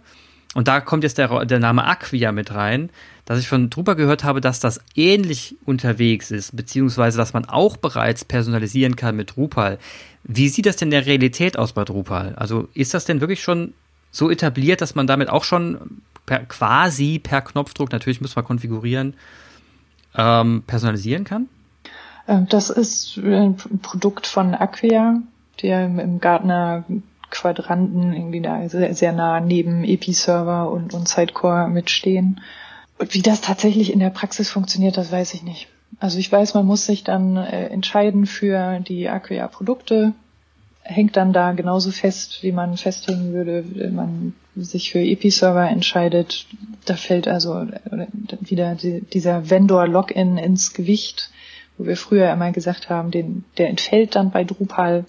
[0.54, 2.90] und da kommt jetzt der, der Name Acquia mit rein,
[3.24, 7.76] dass ich von Drupal gehört habe, dass das ähnlich unterwegs ist, beziehungsweise dass man auch
[7.76, 9.78] bereits personalisieren kann mit Drupal.
[10.24, 12.34] Wie sieht das denn in der Realität aus bei Drupal?
[12.36, 13.74] Also ist das denn wirklich schon
[14.10, 19.14] so etabliert, dass man damit auch schon per, quasi per Knopfdruck, natürlich muss man konfigurieren,
[20.16, 21.48] ähm, personalisieren kann?
[22.26, 25.22] Ähm, das ist ein Produkt von Acquia,
[25.62, 26.84] der im Gartner
[27.30, 32.40] Quadranten irgendwie da sehr, sehr nah neben Epi-Server und, und Sidecore mitstehen.
[32.98, 35.68] Und wie das tatsächlich in der Praxis funktioniert, das weiß ich nicht.
[35.98, 40.12] Also ich weiß, man muss sich dann äh, entscheiden für die Acquia-Produkte,
[40.82, 46.46] hängt dann da genauso fest, wie man festhängen würde, wenn man sich für Epi-Server entscheidet.
[46.84, 47.66] Da fällt also
[48.40, 51.30] wieder dieser Vendor-Login ins Gewicht,
[51.78, 55.04] wo wir früher immer gesagt haben, den, der entfällt dann bei Drupal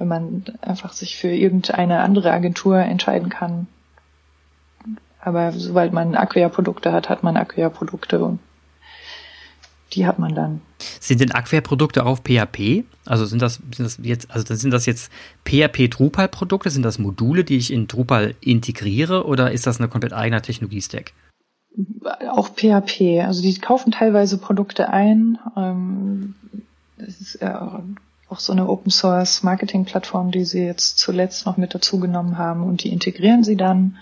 [0.00, 3.66] wenn man einfach sich für irgendeine andere Agentur entscheiden kann.
[5.20, 8.40] Aber sobald man Acquia-Produkte hat, hat man Acquia-Produkte und
[9.92, 10.62] die hat man dann.
[10.78, 12.84] Sind denn Acquia-Produkte auf PHP?
[13.04, 15.12] Also sind das, sind das jetzt, also sind das jetzt
[15.44, 16.70] PHP-Drupal-Produkte?
[16.70, 21.12] Sind das Module, die ich in Drupal integriere oder ist das eine komplett eigene Technologie-Stack?
[22.30, 23.20] Auch PHP.
[23.20, 25.38] Also die kaufen teilweise Produkte ein.
[25.56, 26.34] Ähm,
[26.96, 27.82] das ist ja
[28.30, 32.38] auch so eine Open Source Marketing Plattform, die sie jetzt zuletzt noch mit dazu genommen
[32.38, 33.96] haben und die integrieren sie dann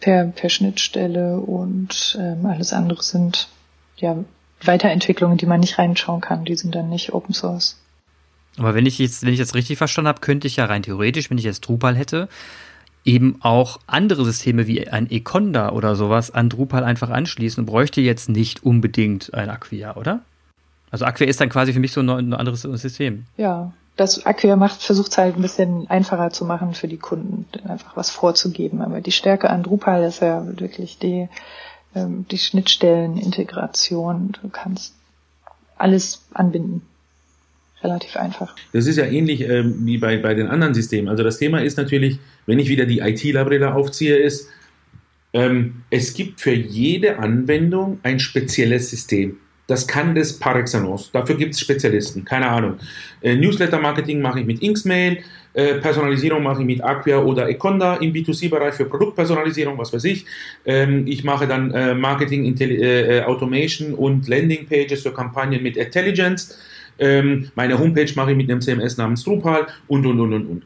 [0.00, 3.48] per, per Schnittstelle und ähm, alles andere sind
[3.96, 4.16] ja
[4.62, 7.78] Weiterentwicklungen, die man nicht reinschauen kann, die sind dann nicht Open Source.
[8.58, 11.30] Aber wenn ich jetzt, wenn ich jetzt richtig verstanden habe, könnte ich ja rein theoretisch,
[11.30, 12.28] wenn ich jetzt Drupal hätte,
[13.04, 18.00] eben auch andere Systeme wie ein Econda oder sowas an Drupal einfach anschließen und bräuchte
[18.00, 20.22] jetzt nicht unbedingt ein Acquia, oder?
[20.92, 23.24] Also Acquia ist dann quasi für mich so ein, ein anderes System.
[23.38, 27.46] Ja, das Acquia macht, versucht es halt ein bisschen einfacher zu machen für die Kunden,
[27.66, 28.82] einfach was vorzugeben.
[28.82, 31.28] Aber die Stärke an Drupal ist ja wirklich die,
[31.94, 34.32] ähm, die Schnittstellenintegration.
[34.40, 34.94] Du kannst
[35.76, 36.82] alles anbinden.
[37.82, 38.54] Relativ einfach.
[38.72, 41.08] Das ist ja ähnlich ähm, wie bei, bei den anderen Systemen.
[41.08, 44.46] Also das Thema ist natürlich, wenn ich wieder die IT-Labrille aufziehe, ist,
[45.32, 49.38] ähm, es gibt für jede Anwendung ein spezielles System.
[49.66, 51.10] Das kann das par excellence.
[51.12, 52.78] Dafür gibt es Spezialisten, keine Ahnung.
[53.22, 55.18] Äh, Newsletter-Marketing mache ich mit Inksmail,
[55.54, 60.24] äh, Personalisierung mache ich mit Acquia oder Econda im B2C-Bereich für Produktpersonalisierung, was weiß ich.
[60.64, 65.76] Ähm, ich mache dann äh, Marketing, Intelli äh, äh, Automation und Landing-Pages für Kampagnen mit
[65.76, 66.58] Intelligence.
[66.98, 70.62] Ähm, meine Homepage mache ich mit einem CMS namens Drupal und, und, und, und, und.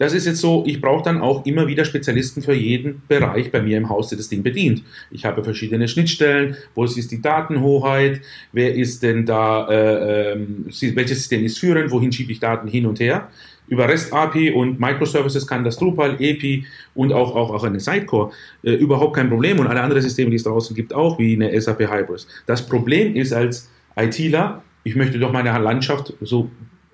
[0.00, 3.60] Das ist jetzt so, ich brauche dann auch immer wieder Spezialisten für jeden Bereich bei
[3.60, 4.82] mir im Haus, der das Ding bedient.
[5.10, 11.18] Ich habe verschiedene Schnittstellen, wo ist die Datenhoheit, wer ist denn da, äh, äh, welches
[11.18, 13.28] System ist führend, wohin schiebe ich Daten hin und her.
[13.68, 18.32] über REST API und Microservices kann das Drupal, EPI und auch, auch, auch eine Sidecore
[18.62, 21.60] äh, überhaupt kein Problem und alle anderen Systeme, die es draußen gibt, auch wie eine
[21.60, 22.26] SAP Hybris.
[22.46, 26.50] Das Problem ist als ITler, ich möchte doch meine Landschaft so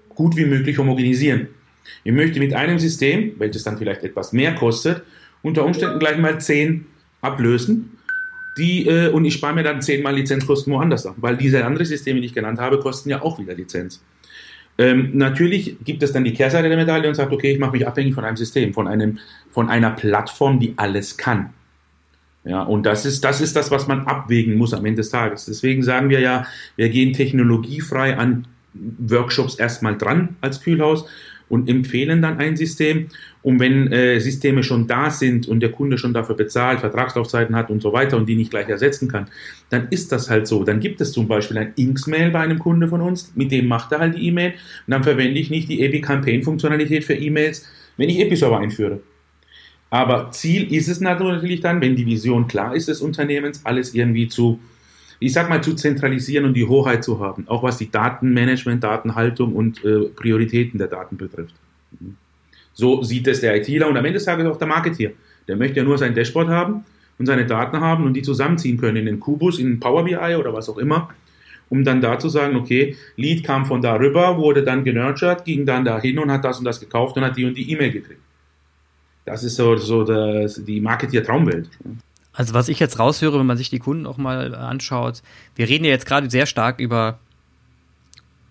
[0.08, 1.48] gut wie möglich homogenisieren.
[2.04, 5.02] Ich möchte mit einem System, welches dann vielleicht etwas mehr kostet,
[5.42, 6.86] unter Umständen gleich mal zehn
[7.20, 7.92] ablösen.
[8.58, 12.20] Die, äh, und ich spare mir dann zehnmal Lizenzkosten woanders an, weil diese anderen Systeme,
[12.20, 14.02] die ich genannt habe, kosten ja auch wieder Lizenz.
[14.78, 17.86] Ähm, natürlich gibt es dann die Kehrseite der Medaille und sagt, okay, ich mache mich
[17.86, 19.18] abhängig von einem System, von, einem,
[19.50, 21.50] von einer Plattform, die alles kann.
[22.44, 25.46] Ja, und das ist, das ist das, was man abwägen muss am Ende des Tages.
[25.46, 26.46] Deswegen sagen wir ja,
[26.76, 31.06] wir gehen technologiefrei an Workshops erstmal dran als Kühlhaus
[31.48, 33.06] und empfehlen dann ein System.
[33.42, 37.70] Und wenn äh, Systeme schon da sind und der Kunde schon dafür bezahlt, Vertragslaufzeiten hat
[37.70, 39.28] und so weiter und die nicht gleich ersetzen kann,
[39.70, 40.64] dann ist das halt so.
[40.64, 43.92] Dann gibt es zum Beispiel ein Inks-Mail bei einem Kunde von uns, mit dem macht
[43.92, 44.52] er halt die E-Mail
[44.86, 49.00] und dann verwende ich nicht die Epi-Campaign-Funktionalität für E-Mails, wenn ich Epi-Server einführe.
[49.90, 54.26] Aber Ziel ist es natürlich dann, wenn die Vision klar ist des Unternehmens, alles irgendwie
[54.26, 54.58] zu
[55.18, 59.54] ich sag mal, zu zentralisieren und die Hoheit zu haben, auch was die Datenmanagement, Datenhaltung
[59.54, 61.54] und äh, Prioritäten der Daten betrifft.
[62.74, 65.12] So sieht es der ITler und am Ende des Tages auch der Marketeer.
[65.48, 66.84] Der möchte ja nur sein Dashboard haben
[67.18, 70.52] und seine Daten haben und die zusammenziehen können in den Kubus, in Power BI oder
[70.52, 71.08] was auch immer,
[71.70, 75.64] um dann da zu sagen, okay, Lead kam von da rüber, wurde dann genurtured, ging
[75.64, 78.20] dann dahin und hat das und das gekauft und hat die und die E-Mail gekriegt.
[79.24, 81.68] Das ist so, so das, die Marketeer-Traumwelt.
[82.36, 85.22] Also was ich jetzt raushöre, wenn man sich die Kunden auch mal anschaut,
[85.54, 87.18] wir reden ja jetzt gerade sehr stark über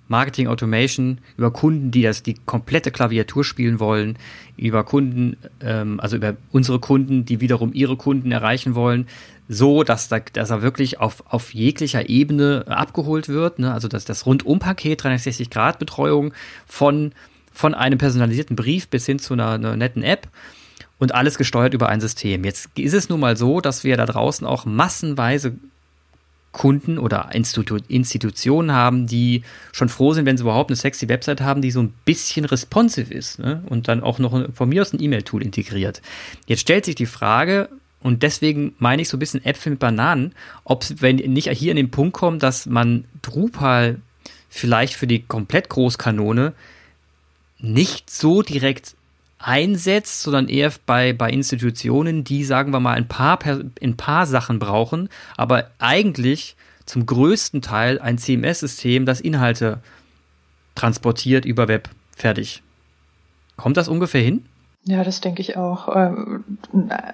[0.07, 4.17] Marketing Automation, über Kunden, die das die komplette Klaviatur spielen wollen,
[4.57, 9.07] über Kunden, ähm, also über unsere Kunden, die wiederum ihre Kunden erreichen wollen,
[9.47, 13.59] so dass da, dass er wirklich auf, auf jeglicher Ebene abgeholt wird.
[13.59, 13.71] Ne?
[13.71, 16.33] Also dass das Rundum-Paket 360 Grad Betreuung
[16.65, 17.13] von
[17.55, 20.27] von einem personalisierten Brief bis hin zu einer, einer netten App
[21.05, 22.43] und alles gesteuert über ein System.
[22.43, 25.53] Jetzt ist es nun mal so, dass wir da draußen auch massenweise
[26.51, 31.41] Kunden oder Institu Institutionen haben, die schon froh sind, wenn sie überhaupt eine sexy Website
[31.41, 33.61] haben, die so ein bisschen responsive ist ne?
[33.67, 36.01] und dann auch noch von mir aus ein E-Mail-Tool integriert.
[36.47, 37.69] Jetzt stellt sich die Frage,
[38.01, 41.77] und deswegen meine ich so ein bisschen Äpfel mit Bananen, ob wenn nicht hier in
[41.77, 43.99] den Punkt kommt, dass man Drupal
[44.49, 46.53] vielleicht für die komplett Großkanone
[47.59, 48.94] nicht so direkt
[49.45, 53.39] einsetzt, sondern eher bei, bei Institutionen, die, sagen wir mal, ein paar,
[53.81, 56.55] ein paar Sachen brauchen, aber eigentlich
[56.85, 59.79] zum größten Teil ein CMS-System, das Inhalte
[60.73, 61.89] transportiert über Web.
[62.15, 62.63] Fertig.
[63.55, 64.45] Kommt das ungefähr hin?
[64.83, 65.95] Ja, das denke ich auch.
[65.95, 66.43] Ähm,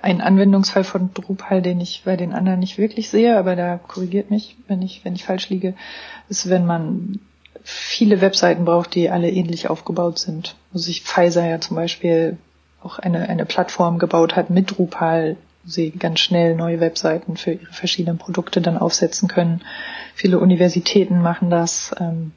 [0.02, 4.30] ein Anwendungsfall von Drupal, den ich bei den anderen nicht wirklich sehe, aber da korrigiert
[4.30, 5.74] mich, wenn ich, wenn ich falsch liege,
[6.28, 7.20] ist, wenn man
[7.63, 10.56] viele Webseiten braucht, die alle ähnlich aufgebaut sind.
[10.71, 12.38] Wo sich Pfizer ja zum Beispiel
[12.82, 17.54] auch eine, eine Plattform gebaut hat mit Drupal, wo sie ganz schnell neue Webseiten für
[17.54, 19.62] ihre verschiedenen Produkte dann aufsetzen können.
[20.15, 22.32] Viele Universitäten machen das, ähm,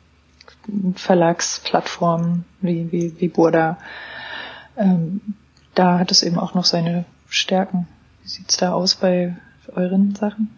[0.95, 3.79] Verlagsplattformen wie, wie, wie Burda.
[4.77, 5.21] Ähm,
[5.75, 7.87] da hat es eben auch noch seine Stärken.
[8.23, 9.37] Wie sieht's da aus bei
[9.75, 10.51] euren Sachen?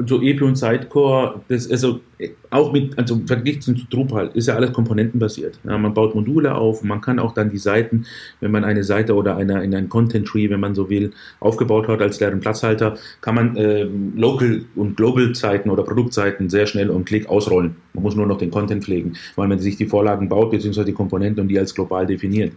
[0.00, 2.00] Und so EP und Sidecore, das also
[2.48, 5.60] auch mit, also im Vergleich zu Drupal ist ja alles komponentenbasiert.
[5.62, 8.06] Ja, man baut Module auf, man kann auch dann die Seiten,
[8.40, 11.86] wenn man eine Seite oder eine, in einen Content Tree, wenn man so will, aufgebaut
[11.86, 13.86] hat als leeren Platzhalter, kann man äh,
[14.16, 17.76] Local und Global Seiten oder Produktseiten sehr schnell und Klick ausrollen.
[17.92, 20.94] Man muss nur noch den Content pflegen, weil man sich die Vorlagen baut, beziehungsweise die
[20.94, 22.54] Komponenten und die als global definiert.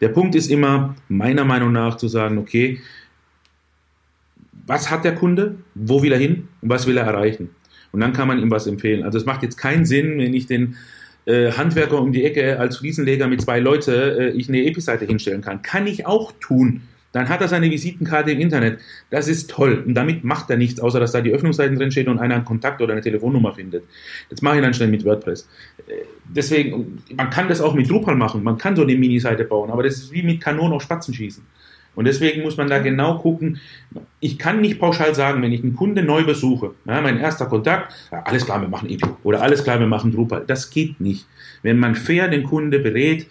[0.00, 2.78] Der Punkt ist immer, meiner Meinung nach, zu sagen, okay,
[4.66, 7.50] was hat der Kunde, wo will er hin und was will er erreichen.
[7.92, 9.04] Und dann kann man ihm was empfehlen.
[9.04, 10.76] Also es macht jetzt keinen Sinn, wenn ich den
[11.24, 15.40] äh, Handwerker um die Ecke als Fliesenleger mit zwei Leute äh, ich eine Epi-Seite hinstellen
[15.40, 15.62] kann.
[15.62, 16.82] Kann ich auch tun.
[17.12, 18.78] Dann hat er seine Visitenkarte im Internet.
[19.08, 19.82] Das ist toll.
[19.86, 22.44] Und damit macht er nichts, außer dass da die Öffnungsseiten drin stehen und einer einen
[22.44, 23.84] Kontakt oder eine Telefonnummer findet.
[24.28, 25.48] Das mache ich dann schnell mit WordPress.
[25.86, 25.92] Äh,
[26.28, 28.42] deswegen, man kann das auch mit Drupal machen.
[28.42, 31.42] Man kann so eine Mini-Seite bauen, aber das ist wie mit Kanonen auf Spatzen schießen.
[31.96, 33.58] Und deswegen muss man da genau gucken.
[34.20, 37.92] Ich kann nicht pauschal sagen, wenn ich einen Kunde neu besuche, ja, mein erster Kontakt,
[38.12, 40.44] ja, alles klar, wir machen EPI oder alles klar, wir machen Drupal.
[40.46, 41.26] Das geht nicht.
[41.62, 43.26] Wenn man fair den Kunde berät,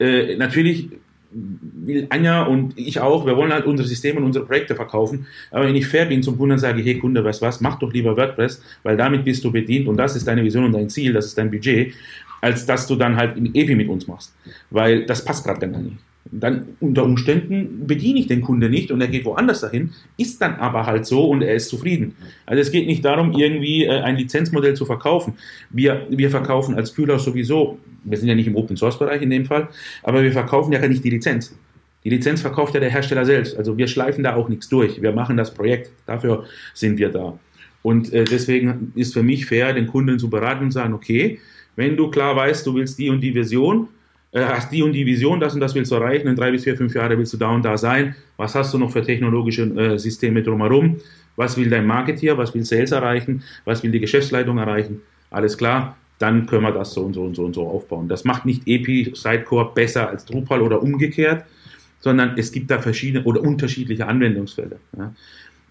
[0.00, 0.88] äh, natürlich
[1.34, 5.26] will Anja und ich auch, wir wollen halt unsere Systeme und unsere Projekte verkaufen.
[5.50, 7.92] Aber wenn ich fair bin zum Kunden und sage, hey Kunde, weißt was, mach doch
[7.92, 11.12] lieber WordPress, weil damit bist du bedient und das ist deine Vision und dein Ziel,
[11.12, 11.94] das ist dein Budget,
[12.40, 14.34] als dass du dann halt ein EPI mit uns machst.
[14.70, 15.96] Weil das passt gerade gar nicht.
[16.30, 20.54] Dann unter Umständen bediene ich den Kunde nicht und er geht woanders dahin, ist dann
[20.54, 22.14] aber halt so und er ist zufrieden.
[22.46, 25.34] Also es geht nicht darum, irgendwie äh, ein Lizenzmodell zu verkaufen.
[25.70, 29.30] Wir, wir verkaufen als Kühlhaus sowieso, wir sind ja nicht im Open Source Bereich in
[29.30, 29.68] dem Fall,
[30.02, 31.56] aber wir verkaufen ja gar nicht die Lizenz.
[32.04, 33.56] Die Lizenz verkauft ja der Hersteller selbst.
[33.56, 35.00] Also wir schleifen da auch nichts durch.
[35.00, 35.90] Wir machen das Projekt.
[36.06, 37.38] Dafür sind wir da.
[37.82, 41.38] Und äh, deswegen ist für mich fair, den Kunden zu beraten und sagen, okay,
[41.76, 43.86] wenn du klar weißt, du willst die und die Vision, äh,
[44.40, 46.76] hast die und die Vision, das und das willst du erreichen, in drei bis vier,
[46.76, 49.98] fünf Jahre willst du da und da sein, was hast du noch für technologische äh,
[49.98, 50.96] Systeme drumherum,
[51.36, 55.96] was will dein Marketeer, was will Sales erreichen, was will die Geschäftsleitung erreichen, alles klar,
[56.18, 58.08] dann können wir das so und so und so und so aufbauen.
[58.08, 61.44] Das macht nicht EPI Sidecore besser als Drupal oder umgekehrt,
[62.00, 64.78] sondern es gibt da verschiedene oder unterschiedliche Anwendungsfälle.
[64.96, 65.12] Ja.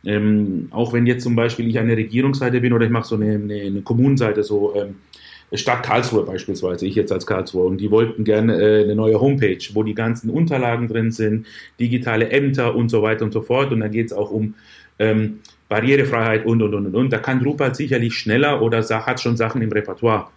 [0.03, 3.35] Ähm, auch wenn jetzt zum Beispiel ich eine Regierungsseite bin oder ich mache so eine,
[3.35, 4.95] eine, eine Kommunenseite, so ähm,
[5.53, 9.63] Stadt Karlsruhe beispielsweise, ich jetzt als Karlsruhe, und die wollten gerne äh, eine neue Homepage,
[9.73, 11.45] wo die ganzen Unterlagen drin sind,
[11.79, 13.71] digitale Ämter und so weiter und so fort.
[13.71, 14.55] Und dann geht es auch um
[14.99, 17.13] ähm, Barrierefreiheit und, und, und, und, und.
[17.13, 20.27] Da kann Drupal sicherlich schneller oder hat schon Sachen im Repertoire.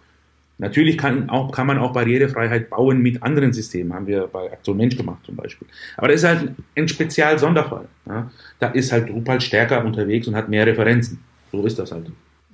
[0.57, 4.77] Natürlich kann, auch, kann man auch Barrierefreiheit bauen mit anderen Systemen, haben wir bei Aktion
[4.77, 5.67] Mensch gemacht zum Beispiel.
[5.97, 7.87] Aber das ist halt ein Spezial-Sonderfall.
[8.05, 8.31] Ja.
[8.59, 11.19] Da ist halt Drupal stärker unterwegs und hat mehr Referenzen.
[11.51, 12.05] So ist das halt.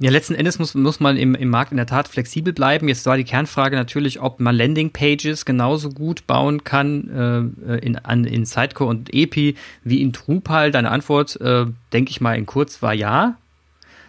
[0.01, 2.87] Ja, letzten Endes muss, muss man im, im Markt in der Tat flexibel bleiben.
[2.87, 8.25] Jetzt war die Kernfrage natürlich, ob man Landingpages genauso gut bauen kann äh, in, an,
[8.25, 10.71] in Sidecore und EPI wie in Drupal.
[10.71, 13.37] Deine Antwort, äh, denke ich mal, in kurz war ja.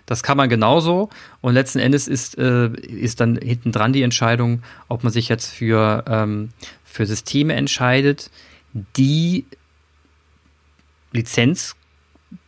[0.07, 1.11] Das kann man genauso.
[1.43, 5.53] Und letzten Endes ist, äh, ist dann hinten dran die Entscheidung, ob man sich jetzt
[5.53, 6.55] für, ähm,
[6.87, 8.31] für Systeme entscheidet,
[8.97, 9.45] die
[11.13, 11.77] Lizenz,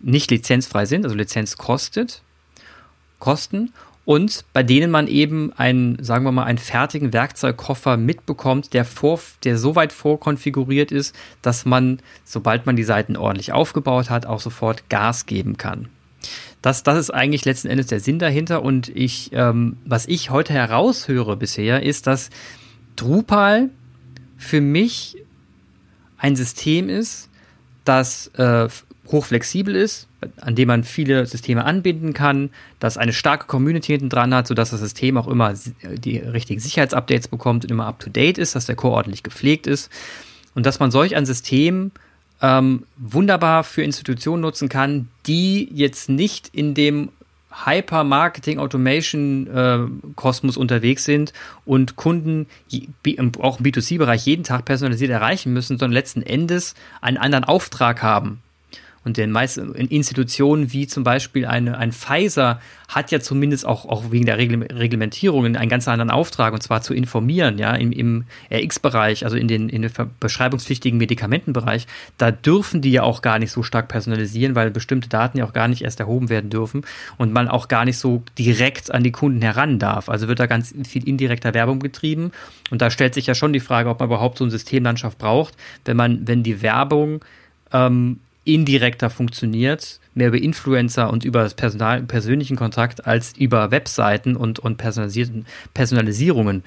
[0.00, 2.23] nicht lizenzfrei sind, also Lizenz kostet
[3.18, 3.72] kosten
[4.04, 9.18] und bei denen man eben einen, sagen wir mal, einen fertigen Werkzeugkoffer mitbekommt, der, vor,
[9.44, 14.40] der so weit vorkonfiguriert ist, dass man, sobald man die Seiten ordentlich aufgebaut hat, auch
[14.40, 15.88] sofort Gas geben kann.
[16.60, 18.62] Das, das ist eigentlich letzten Endes der Sinn dahinter.
[18.62, 22.30] Und ich, ähm, was ich heute heraushöre bisher, ist, dass
[22.96, 23.70] Drupal
[24.36, 25.16] für mich
[26.18, 27.30] ein System ist,
[27.84, 28.68] das äh,
[29.10, 30.08] hochflexibel ist,
[30.40, 34.70] an dem man viele Systeme anbinden kann, das eine starke Community hinten dran hat, sodass
[34.70, 38.66] das System auch immer die richtigen Sicherheitsupdates bekommt und immer up to date ist, dass
[38.66, 39.90] der Core ordentlich gepflegt ist.
[40.54, 41.90] Und dass man solch ein System
[42.40, 47.10] ähm, wunderbar für Institutionen nutzen kann, die jetzt nicht in dem
[47.66, 51.32] Hyper-Marketing Automation äh, unterwegs sind
[51.64, 52.46] und Kunden
[53.38, 58.42] auch im B2C-Bereich jeden Tag personalisiert erreichen müssen, sondern letzten Endes einen anderen Auftrag haben
[59.04, 64.26] und meisten Institutionen wie zum Beispiel eine, ein Pfizer hat ja zumindest auch, auch wegen
[64.26, 69.36] der Reglementierungen einen ganz anderen Auftrag und zwar zu informieren, ja, im, im RX-Bereich, also
[69.36, 69.90] in den, in den
[70.20, 71.86] beschreibungspflichtigen Medikamentenbereich.
[72.18, 75.52] Da dürfen die ja auch gar nicht so stark personalisieren, weil bestimmte Daten ja auch
[75.52, 76.82] gar nicht erst erhoben werden dürfen
[77.18, 80.08] und man auch gar nicht so direkt an die Kunden heran darf.
[80.08, 82.32] Also wird da ganz viel indirekter Werbung getrieben
[82.70, 85.54] und da stellt sich ja schon die Frage, ob man überhaupt so eine Systemlandschaft braucht,
[85.84, 87.24] wenn man, wenn die Werbung
[87.72, 94.36] ähm, indirekter funktioniert, mehr über Influencer und über das Personal, persönlichen Kontakt als über Webseiten
[94.36, 96.62] und, und personalisierten Personalisierungen.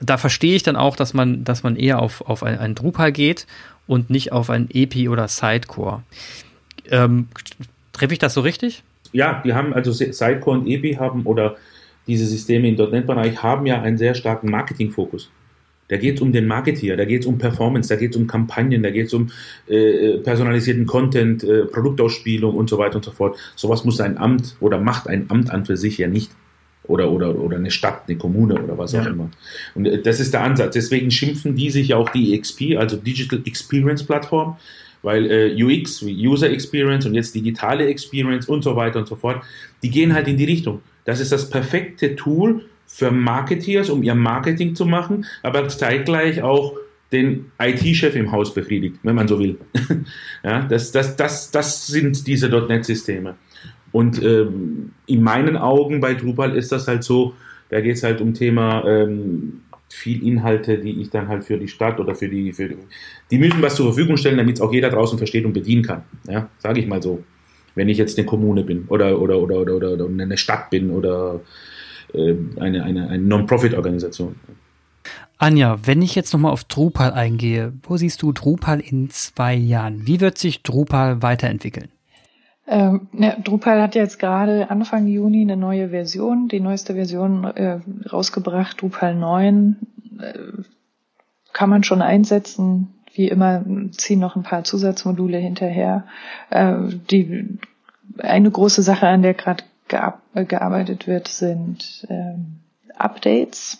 [0.00, 3.12] Da verstehe ich dann auch, dass man, dass man eher auf, auf ein, ein Drupal
[3.12, 3.46] geht
[3.86, 6.02] und nicht auf ein EPI oder Sidecore.
[6.90, 7.28] Ähm,
[7.92, 8.82] treffe ich das so richtig?
[9.12, 11.56] Ja, die haben also Sidecore und EPI haben oder
[12.06, 15.30] diese Systeme im .NET-Bereich haben ja einen sehr starken Marketingfokus.
[15.90, 18.28] Da geht es um den Marketeer, da geht es um Performance, da geht es um
[18.28, 19.30] Kampagnen, da geht es um
[19.68, 23.36] äh, äh, personalisierten Content, äh, Produktausspielung und so weiter und so fort.
[23.56, 26.30] Sowas muss ein Amt oder macht ein Amt an für sich ja nicht.
[26.84, 29.02] Oder, oder, oder eine Stadt, eine Kommune oder was ja.
[29.02, 29.30] auch immer.
[29.74, 30.74] Und äh, das ist der Ansatz.
[30.74, 34.56] Deswegen schimpfen die sich ja auch die EXP, also Digital Experience Plattform,
[35.02, 39.42] weil äh, UX User Experience und jetzt digitale Experience und so weiter und so fort,
[39.82, 40.82] die gehen halt in die Richtung.
[41.04, 46.76] Das ist das perfekte Tool für Marketeers, um ihr Marketing zu machen, aber zeitgleich auch
[47.12, 49.58] den IT-Chef im Haus befriedigt, wenn man so will.
[50.44, 53.36] ja, das, das, das, das sind diese .NET-Systeme.
[53.92, 57.34] Und ähm, in meinen Augen bei Drupal ist das halt so,
[57.68, 61.68] da geht es halt um Thema ähm, viel Inhalte, die ich dann halt für die
[61.68, 62.70] Stadt oder für die, für
[63.30, 66.02] die müssen was zur Verfügung stellen, damit es auch jeder draußen versteht und bedienen kann.
[66.28, 67.24] Ja, sage ich mal so.
[67.76, 70.90] Wenn ich jetzt eine Kommune bin oder, oder, oder, oder, oder, oder eine Stadt bin
[70.90, 71.40] oder
[72.14, 74.36] eine, eine, eine Non-Profit-Organisation.
[75.38, 80.06] Anja, wenn ich jetzt nochmal auf Drupal eingehe, wo siehst du Drupal in zwei Jahren?
[80.06, 81.88] Wie wird sich Drupal weiterentwickeln?
[82.66, 87.80] Ähm, ja, Drupal hat jetzt gerade Anfang Juni eine neue Version, die neueste Version äh,
[88.12, 89.76] rausgebracht, Drupal 9.
[90.20, 90.34] Äh,
[91.52, 96.04] kann man schon einsetzen, wie immer ziehen noch ein paar Zusatzmodule hinterher.
[96.50, 96.76] Äh,
[97.10, 97.58] die
[98.18, 99.64] eine große Sache, an der gerade
[100.34, 102.60] gearbeitet wird, sind ähm,
[102.96, 103.78] Updates.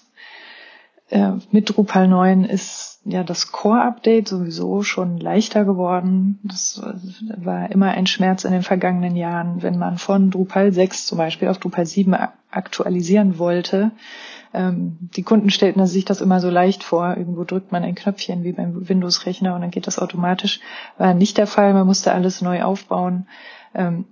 [1.11, 6.39] Äh, mit Drupal 9 ist ja das Core-Update sowieso schon leichter geworden.
[6.45, 6.81] Das
[7.37, 11.49] war immer ein Schmerz in den vergangenen Jahren, wenn man von Drupal 6 zum Beispiel
[11.49, 12.15] auf Drupal 7
[12.51, 13.91] aktualisieren wollte.
[14.53, 17.17] Ähm, die Kunden stellten sich das immer so leicht vor.
[17.17, 20.61] Irgendwo drückt man ein Knöpfchen wie beim Windows-Rechner und dann geht das automatisch.
[20.99, 21.73] War nicht der Fall.
[21.73, 23.27] Man musste alles neu aufbauen.
[23.75, 24.05] Ähm,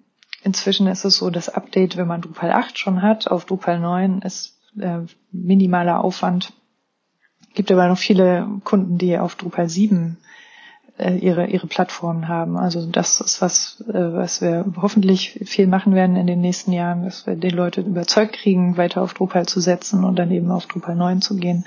[0.42, 4.22] inzwischen ist es so, das Update, wenn man Drupal 8 schon hat, auf Drupal 9
[4.22, 5.00] ist äh,
[5.32, 6.52] minimaler Aufwand.
[7.54, 10.18] Gibt aber noch viele Kunden, die auf Drupal 7
[10.98, 12.56] äh, ihre, ihre Plattformen haben.
[12.56, 17.04] Also das ist was, äh, was wir hoffentlich viel machen werden in den nächsten Jahren,
[17.04, 20.66] dass wir die Leute überzeugt kriegen, weiter auf Drupal zu setzen und dann eben auf
[20.66, 21.64] Drupal 9 zu gehen.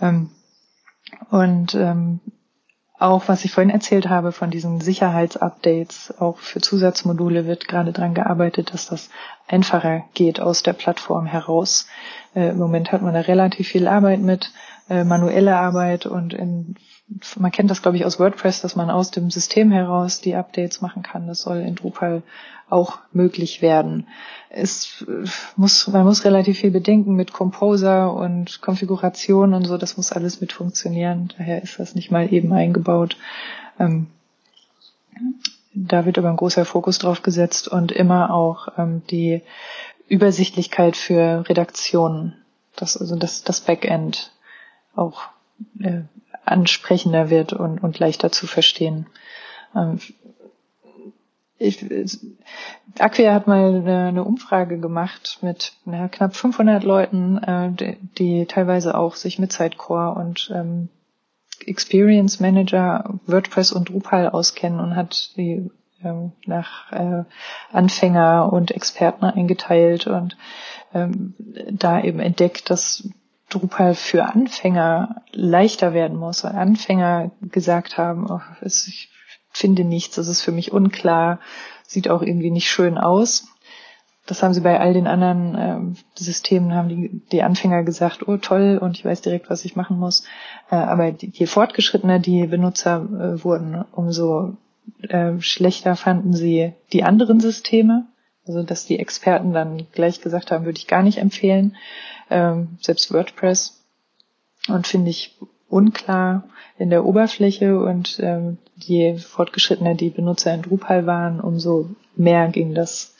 [0.00, 0.30] Ähm,
[1.30, 2.20] und ähm,
[2.98, 8.14] auch was ich vorhin erzählt habe von diesen Sicherheitsupdates, auch für Zusatzmodule wird gerade dran
[8.14, 9.10] gearbeitet, dass das
[9.48, 11.88] einfacher geht aus der Plattform heraus.
[12.34, 14.52] Äh, Im Moment hat man da relativ viel Arbeit mit,
[14.88, 16.76] äh, manuelle Arbeit und in
[17.36, 20.80] man kennt das, glaube ich, aus WordPress, dass man aus dem System heraus die Updates
[20.80, 21.26] machen kann.
[21.26, 22.22] Das soll in Drupal
[22.70, 24.08] auch möglich werden.
[24.48, 25.04] Es
[25.56, 29.76] muss, man muss relativ viel bedenken mit Composer und Konfiguration und so.
[29.76, 31.32] Das muss alles mit funktionieren.
[31.36, 33.16] Daher ist das nicht mal eben eingebaut.
[33.78, 34.06] Ähm,
[35.74, 39.42] da wird aber ein großer Fokus drauf gesetzt und immer auch ähm, die
[40.08, 42.36] Übersichtlichkeit für Redaktionen.
[42.76, 44.32] Das, also das, das Backend
[44.94, 45.24] auch
[45.80, 46.02] äh,
[46.44, 49.06] ansprechender wird und, und leichter zu verstehen.
[49.74, 49.98] Ähm,
[51.58, 51.84] ich,
[52.98, 58.46] Acquia hat mal eine, eine Umfrage gemacht mit na, knapp 500 Leuten, äh, die, die,
[58.46, 60.88] teilweise auch sich mit Sidecore und ähm,
[61.64, 65.70] Experience Manager, WordPress und Drupal auskennen und hat die
[66.02, 67.24] ähm, nach äh,
[67.72, 70.36] Anfänger und Experten eingeteilt und
[70.92, 71.34] ähm,
[71.70, 73.08] da eben entdeckt, dass
[73.54, 79.10] Drupal für Anfänger leichter werden muss, weil Anfänger gesagt haben, oh, ich
[79.50, 81.38] finde nichts, das ist für mich unklar,
[81.86, 83.46] sieht auch irgendwie nicht schön aus.
[84.26, 88.38] Das haben sie bei all den anderen äh, Systemen, haben die, die Anfänger gesagt, oh
[88.38, 90.24] toll, und ich weiß direkt, was ich machen muss.
[90.70, 94.56] Äh, aber die, je fortgeschrittener die Benutzer äh, wurden, umso
[95.02, 98.06] äh, schlechter fanden sie die anderen Systeme.
[98.46, 101.76] Also dass die Experten dann gleich gesagt haben, würde ich gar nicht empfehlen
[102.30, 103.80] ähm, selbst WordPress.
[104.68, 105.36] Und finde ich
[105.68, 106.44] unklar
[106.78, 112.74] in der Oberfläche und ähm, je fortgeschrittener die Benutzer in Drupal waren, umso mehr ging
[112.74, 113.14] das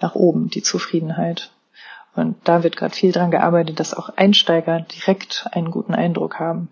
[0.00, 1.52] nach oben, die Zufriedenheit.
[2.14, 6.68] Und da wird gerade viel dran gearbeitet, dass auch Einsteiger direkt einen guten Eindruck haben.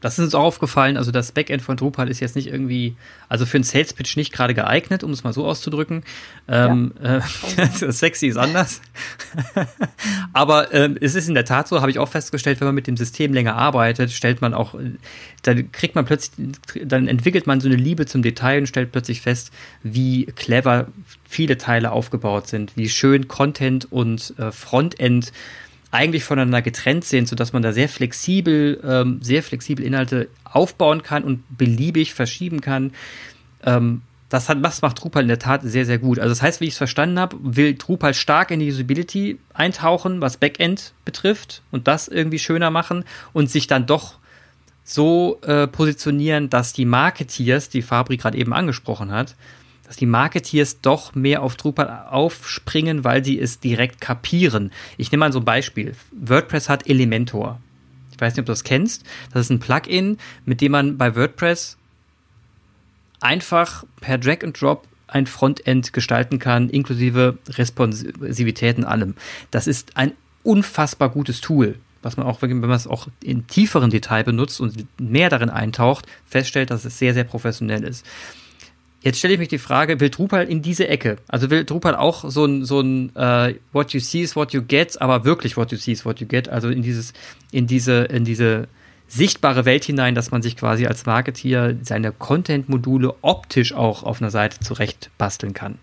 [0.00, 0.96] Das ist uns auch aufgefallen.
[0.98, 2.96] Also das Backend von Drupal ist jetzt nicht irgendwie,
[3.28, 6.04] also für einen Sales Pitch nicht gerade geeignet, um es mal so auszudrücken.
[6.48, 7.16] Ähm, ja.
[7.16, 8.82] äh, sexy ist anders.
[10.34, 12.86] Aber ähm, es ist in der Tat so, habe ich auch festgestellt, wenn man mit
[12.86, 14.74] dem System länger arbeitet, stellt man auch,
[15.42, 19.22] dann kriegt man plötzlich, dann entwickelt man so eine Liebe zum Detail und stellt plötzlich
[19.22, 19.50] fest,
[19.82, 20.88] wie clever
[21.24, 25.32] viele Teile aufgebaut sind, wie schön Content und äh, Frontend
[25.90, 31.24] eigentlich voneinander getrennt sind, sodass man da sehr flexibel, ähm, sehr flexibel Inhalte aufbauen kann
[31.24, 32.92] und beliebig verschieben kann.
[33.64, 36.18] Ähm, das, hat, das macht Drupal in der Tat sehr, sehr gut.
[36.18, 40.20] Also das heißt, wie ich es verstanden habe, will Drupal stark in die Usability eintauchen,
[40.20, 44.18] was Backend betrifft und das irgendwie schöner machen und sich dann doch
[44.84, 49.34] so äh, positionieren, dass die Marketeers, die Fabri gerade eben angesprochen hat,
[49.86, 54.72] dass die Marketeers doch mehr auf Drupal aufspringen, weil sie es direkt kapieren.
[54.96, 55.94] Ich nehme mal so ein Beispiel.
[56.12, 57.60] WordPress hat Elementor.
[58.10, 59.04] Ich weiß nicht, ob du das kennst.
[59.32, 61.76] Das ist ein Plugin, mit dem man bei WordPress
[63.20, 69.14] einfach per Drag and Drop ein Frontend gestalten kann, inklusive Responsivität und allem.
[69.50, 70.12] Das ist ein
[70.42, 74.86] unfassbar gutes Tool, was man auch, wenn man es auch in tieferen Detail benutzt und
[75.00, 78.04] mehr darin eintaucht, feststellt, dass es sehr, sehr professionell ist.
[79.06, 81.18] Jetzt stelle ich mich die Frage, will Drupal in diese Ecke?
[81.28, 84.62] Also will Drupal auch so ein, so ein uh, What you see is what you
[84.62, 87.12] get, aber wirklich what you see is what you get, also in dieses,
[87.52, 88.66] in diese, in diese
[89.06, 94.32] sichtbare Welt hinein, dass man sich quasi als Marketeer seine Content-Module optisch auch auf einer
[94.32, 95.78] Seite zurecht basteln kann.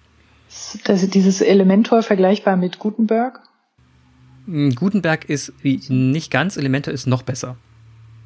[0.83, 3.39] Das, dieses Elementor vergleichbar mit Gutenberg?
[4.47, 7.55] Hm, Gutenberg ist nicht ganz, Elementor ist noch besser.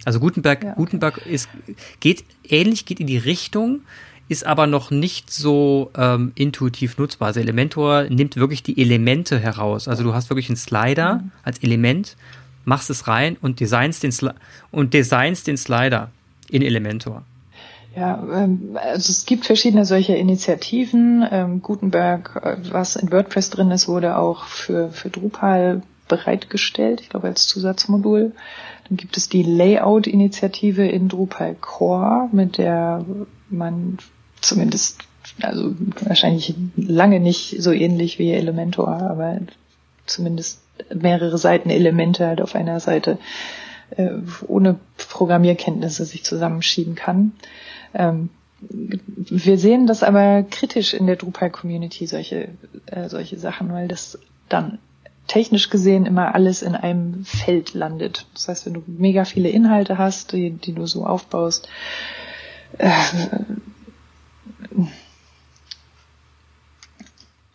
[0.06, 0.80] Also Gutenberg, ja, okay.
[0.80, 1.50] Gutenberg ist,
[2.00, 3.82] geht ähnlich, geht in die Richtung,
[4.30, 7.30] ist aber noch nicht so ähm, intuitiv nutzbar.
[7.30, 9.88] Also Elementor nimmt wirklich die Elemente heraus.
[9.88, 11.32] Also du hast wirklich einen Slider mhm.
[11.44, 12.18] als Element,
[12.66, 14.32] machst es rein und designst den, Sli
[14.72, 16.12] und designst den Slider
[16.50, 17.24] in Elementor.
[17.96, 21.26] Ja, ähm, also es gibt verschiedene solcher Initiativen.
[21.32, 27.10] Ähm, Gutenberg, äh, was in WordPress drin ist, wurde auch für, für Drupal bereitgestellt, ich
[27.10, 28.34] glaube als Zusatzmodul.
[28.88, 33.04] Dann gibt es die Layout-Initiative in Drupal Core, mit der
[33.50, 33.98] man
[34.42, 35.00] zumindest,
[35.42, 39.40] also wahrscheinlich lange nicht so ähnlich wie Elementor, aber
[40.06, 40.62] zumindest
[40.94, 43.18] mehrere Seiten Elemente halt auf einer Seite
[43.92, 44.10] äh,
[44.48, 44.80] ohne
[45.10, 47.34] Programmierkenntnisse sich zusammenschieben kann.
[47.94, 48.30] Ähm,
[48.60, 52.50] wir sehen das aber kritisch in der Drupal-Community, solche,
[52.88, 54.18] äh, solche Sachen, weil das
[54.50, 54.80] dann
[55.28, 58.26] technisch gesehen immer alles in einem Feld landet.
[58.34, 61.68] Das heißt, wenn du mega viele Inhalte hast, die, die du so aufbaust,
[62.78, 62.90] äh,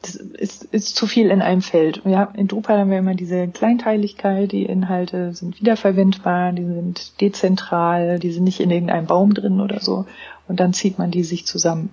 [0.03, 2.03] das ist, ist zu viel in einem Feld.
[2.05, 8.19] Ja, in Drupal haben wir immer diese Kleinteiligkeit, die Inhalte sind wiederverwendbar, die sind dezentral,
[8.19, 10.07] die sind nicht in irgendeinem Baum drin oder so.
[10.49, 11.91] Und dann zieht man die sich zusammen.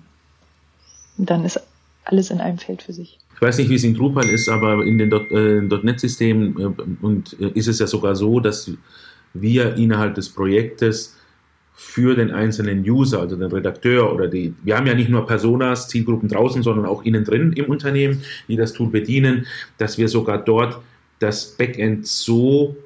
[1.18, 1.60] Und dann ist
[2.04, 3.18] alles in einem Feld für sich.
[3.36, 7.50] Ich weiß nicht, wie es in Drupal ist, aber in den äh, .NET-Systemen äh, äh,
[7.54, 8.70] ist es ja sogar so, dass
[9.32, 11.16] wir innerhalb des Projektes
[11.82, 15.88] für den einzelnen User, also den Redakteur oder die, wir haben ja nicht nur Personas,
[15.88, 19.46] Zielgruppen draußen, sondern auch innen drin im Unternehmen, die das Tool bedienen,
[19.78, 20.78] dass wir sogar dort
[21.20, 22.76] das Backend so,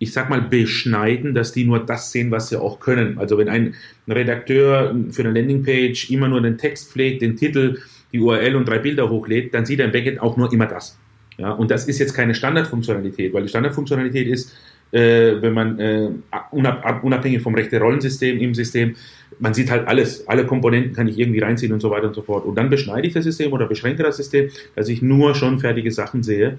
[0.00, 3.18] ich sag mal, beschneiden, dass die nur das sehen, was sie auch können.
[3.18, 3.76] Also wenn ein
[4.08, 7.78] Redakteur für eine Landingpage immer nur den Text pflegt, den Titel,
[8.12, 10.98] die URL und drei Bilder hochlädt, dann sieht im Backend auch nur immer das.
[11.38, 14.54] Ja, und das ist jetzt keine Standardfunktionalität, weil die Standardfunktionalität ist,
[14.92, 16.10] äh, wenn man äh,
[16.50, 18.96] unabhängig vom rechte Rollensystem im System,
[19.38, 22.22] man sieht halt alles, alle Komponenten kann ich irgendwie reinziehen und so weiter und so
[22.22, 22.44] fort.
[22.44, 25.90] Und dann beschneide ich das System oder beschränke das System, dass ich nur schon fertige
[25.90, 26.58] Sachen sehe.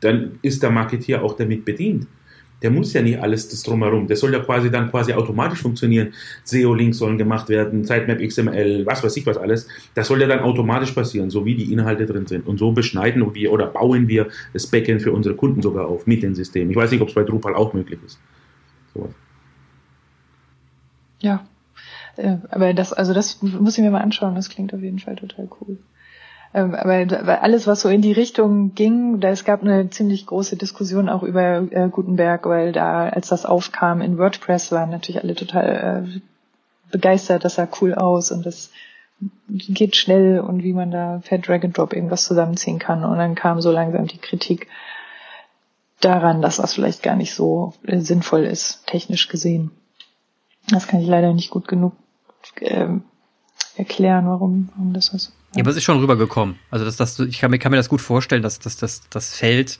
[0.00, 2.06] Dann ist der Marketeer auch damit bedient
[2.62, 4.08] der muss ja nicht alles das drumherum.
[4.08, 6.12] Das soll ja quasi dann quasi automatisch funktionieren.
[6.44, 9.68] SEO-Links sollen gemacht werden, Sitemap XML, was weiß ich was alles.
[9.94, 12.46] Das soll ja dann automatisch passieren, so wie die Inhalte drin sind.
[12.46, 16.22] Und so beschneiden wir oder bauen wir das Backend für unsere Kunden sogar auf mit
[16.22, 16.70] dem System.
[16.70, 18.18] Ich weiß nicht, ob es bei Drupal auch möglich ist.
[18.94, 19.12] So.
[21.20, 21.46] Ja,
[22.16, 24.34] äh, aber das, also das muss ich mir mal anschauen.
[24.34, 25.78] Das klingt auf jeden Fall total cool.
[26.54, 30.56] Ähm, aber alles, was so in die Richtung ging, da es gab eine ziemlich große
[30.56, 35.34] Diskussion auch über äh, Gutenberg, weil da, als das aufkam in WordPress, waren natürlich alle
[35.34, 36.20] total äh,
[36.90, 38.70] begeistert, das sah cool aus und das
[39.48, 43.04] geht schnell und wie man da per Drag and Drop irgendwas zusammenziehen kann.
[43.04, 44.68] Und dann kam so langsam die Kritik
[46.00, 49.72] daran, dass das vielleicht gar nicht so äh, sinnvoll ist, technisch gesehen.
[50.70, 51.94] Das kann ich leider nicht gut genug
[52.60, 52.88] äh,
[53.76, 55.32] erklären, warum, warum das so ist.
[55.54, 56.56] Ja, aber es ist schon rübergekommen.
[56.70, 59.78] Also das, das, ich kann, kann mir das gut vorstellen, dass, dass, dass das Feld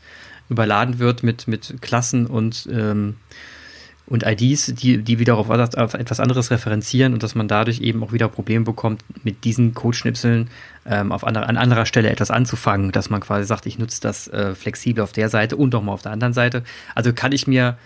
[0.49, 3.17] überladen wird mit, mit Klassen und, ähm,
[4.07, 8.03] und IDs, die, die wieder auf, auf etwas anderes referenzieren und dass man dadurch eben
[8.03, 10.49] auch wieder Probleme bekommt, mit diesen Codeschnipseln
[10.87, 14.29] ähm, auf andere, an anderer Stelle etwas anzufangen, dass man quasi sagt, ich nutze das
[14.29, 16.65] äh, flexibel auf der Seite und auch mal auf der anderen Seite.
[16.95, 17.77] Also kann ich mir,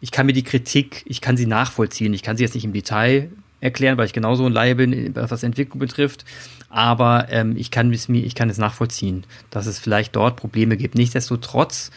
[0.00, 2.14] ich kann mir die Kritik, ich kann sie nachvollziehen.
[2.14, 3.30] Ich kann sie jetzt nicht im Detail
[3.62, 6.24] erklären, weil ich genauso ein Laie bin, was Entwicklung betrifft.
[6.68, 10.94] Aber ähm, ich, kann es ich kann es nachvollziehen, dass es vielleicht dort Probleme gibt.
[10.94, 11.90] Nichtsdestotrotz,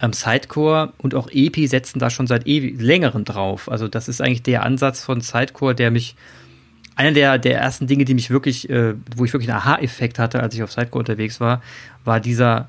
[0.00, 3.70] ähm, Sidecore und auch EPI setzen da schon seit ewig längeren drauf.
[3.70, 6.16] Also das ist eigentlich der Ansatz von Sidecore, der mich
[6.96, 10.40] einer der, der ersten Dinge, die mich wirklich, äh, wo ich wirklich einen Aha-Effekt hatte,
[10.40, 11.62] als ich auf Sidecore unterwegs war,
[12.04, 12.68] war dieser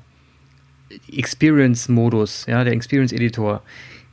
[1.12, 3.62] Experience-Modus, ja, der Experience-Editor.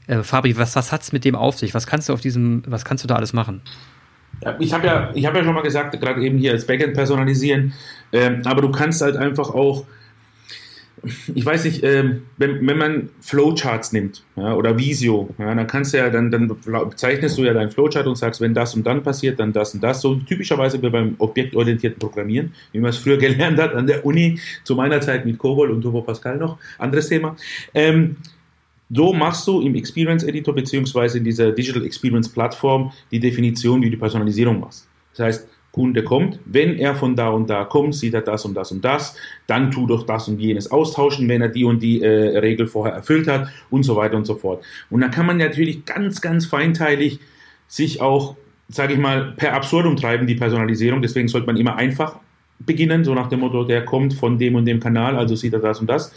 [0.08, 1.74] Äh, Fabri, was, was hat's mit dem auf sich?
[1.74, 3.62] Was kannst du auf diesem, was kannst du da alles machen?
[4.60, 7.74] Ich habe ja, hab ja schon mal gesagt, gerade eben hier als Backend personalisieren,
[8.12, 9.86] ähm, aber du kannst halt einfach auch,
[11.34, 15.94] ich weiß nicht, ähm, wenn, wenn man Flowcharts nimmt ja, oder Visio, ja, dann kannst
[15.94, 19.02] du ja, dann, dann bezeichnest du ja deinen Flowchart und sagst, wenn das und dann
[19.02, 20.02] passiert, dann das und das.
[20.02, 24.40] So typischerweise wie beim objektorientierten Programmieren, wie man es früher gelernt hat an der Uni,
[24.64, 27.36] zu meiner Zeit mit Cobol und Turbo Pascal noch, anderes Thema.
[27.74, 28.18] Ähm,
[28.94, 33.90] so machst du im Experience Editor beziehungsweise in dieser Digital Experience Plattform die Definition, wie
[33.90, 34.88] du Personalisierung machst.
[35.16, 38.54] Das heißt, Kunde kommt, wenn er von da und da kommt, sieht er das und
[38.56, 39.16] das und das,
[39.48, 42.94] dann tu doch das und jenes austauschen, wenn er die und die äh, Regel vorher
[42.94, 44.64] erfüllt hat und so weiter und so fort.
[44.90, 47.20] Und dann kann man natürlich ganz, ganz feinteilig
[47.68, 48.36] sich auch,
[48.68, 51.02] sage ich mal, per Absurdum treiben, die Personalisierung.
[51.02, 52.18] Deswegen sollte man immer einfach
[52.60, 55.60] beginnen, so nach dem Motto, der kommt von dem und dem Kanal, also sieht er
[55.60, 56.14] das und das.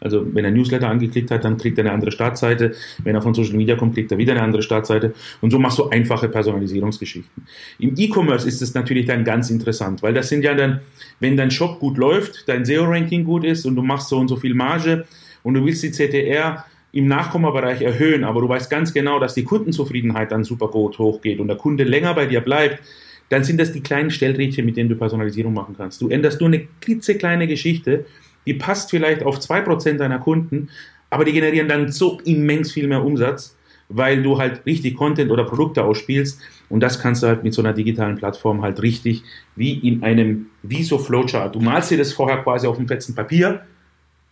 [0.00, 2.74] Also wenn er Newsletter angeklickt hat, dann kriegt er eine andere Startseite.
[3.02, 5.14] Wenn er von Social Media kommt, kriegt er wieder eine andere Startseite.
[5.40, 7.46] Und so machst du einfache Personalisierungsgeschichten.
[7.78, 10.80] Im E-Commerce ist es natürlich dann ganz interessant, weil das sind ja dann,
[11.20, 14.36] wenn dein Shop gut läuft, dein SEO-Ranking gut ist und du machst so und so
[14.36, 15.06] viel Marge
[15.42, 19.44] und du willst die CTR im Nachkommabereich erhöhen, aber du weißt ganz genau, dass die
[19.44, 22.80] Kundenzufriedenheit dann super gut hochgeht und der Kunde länger bei dir bleibt,
[23.28, 26.00] dann sind das die kleinen Stellrädchen, mit denen du Personalisierung machen kannst.
[26.00, 28.06] Du änderst nur eine klitzekleine Geschichte,
[28.46, 30.70] die passt vielleicht auf 2% deiner Kunden,
[31.10, 33.56] aber die generieren dann so immens viel mehr Umsatz,
[33.88, 37.62] weil du halt richtig Content oder Produkte ausspielst und das kannst du halt mit so
[37.62, 39.22] einer digitalen Plattform halt richtig
[39.54, 41.54] wie in einem Viso Flowchart.
[41.54, 43.62] Du malst dir das vorher quasi auf einem fetzen Papier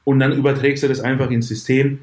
[0.05, 2.01] und dann überträgst du das einfach ins System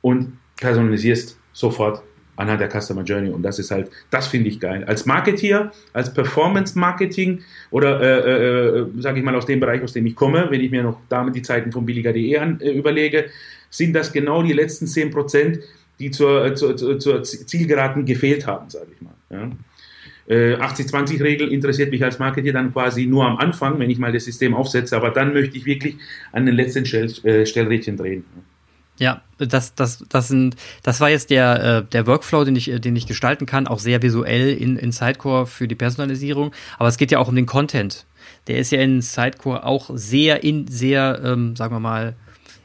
[0.00, 2.02] und personalisierst sofort
[2.36, 3.30] anhand der Customer Journey.
[3.30, 4.84] Und das ist halt, das finde ich geil.
[4.84, 9.92] Als Marketeer, als Performance Marketing oder, äh, äh, sage ich mal, aus dem Bereich, aus
[9.92, 13.26] dem ich komme, wenn ich mir noch damit die Zeiten von billiger.de äh, überlege,
[13.70, 15.60] sind das genau die letzten 10 Prozent,
[15.98, 19.14] die zur, äh, zur, zur Zielgeraden gefehlt haben, sage ich mal.
[19.30, 19.50] Ja.
[20.28, 24.24] 80-20-Regel äh, interessiert mich als Marketer dann quasi nur am Anfang, wenn ich mal das
[24.24, 25.96] System aufsetze, aber dann möchte ich wirklich
[26.30, 28.24] an den letzten Stell, äh, Stellrädchen drehen.
[28.98, 32.94] Ja, das, das, das sind, das war jetzt der, äh, der Workflow, den ich, den
[32.94, 36.52] ich gestalten kann, auch sehr visuell in, in Sidecore für die Personalisierung.
[36.78, 38.06] Aber es geht ja auch um den Content.
[38.46, 42.14] Der ist ja in Sidecore auch sehr, in, sehr, ähm, sagen wir mal,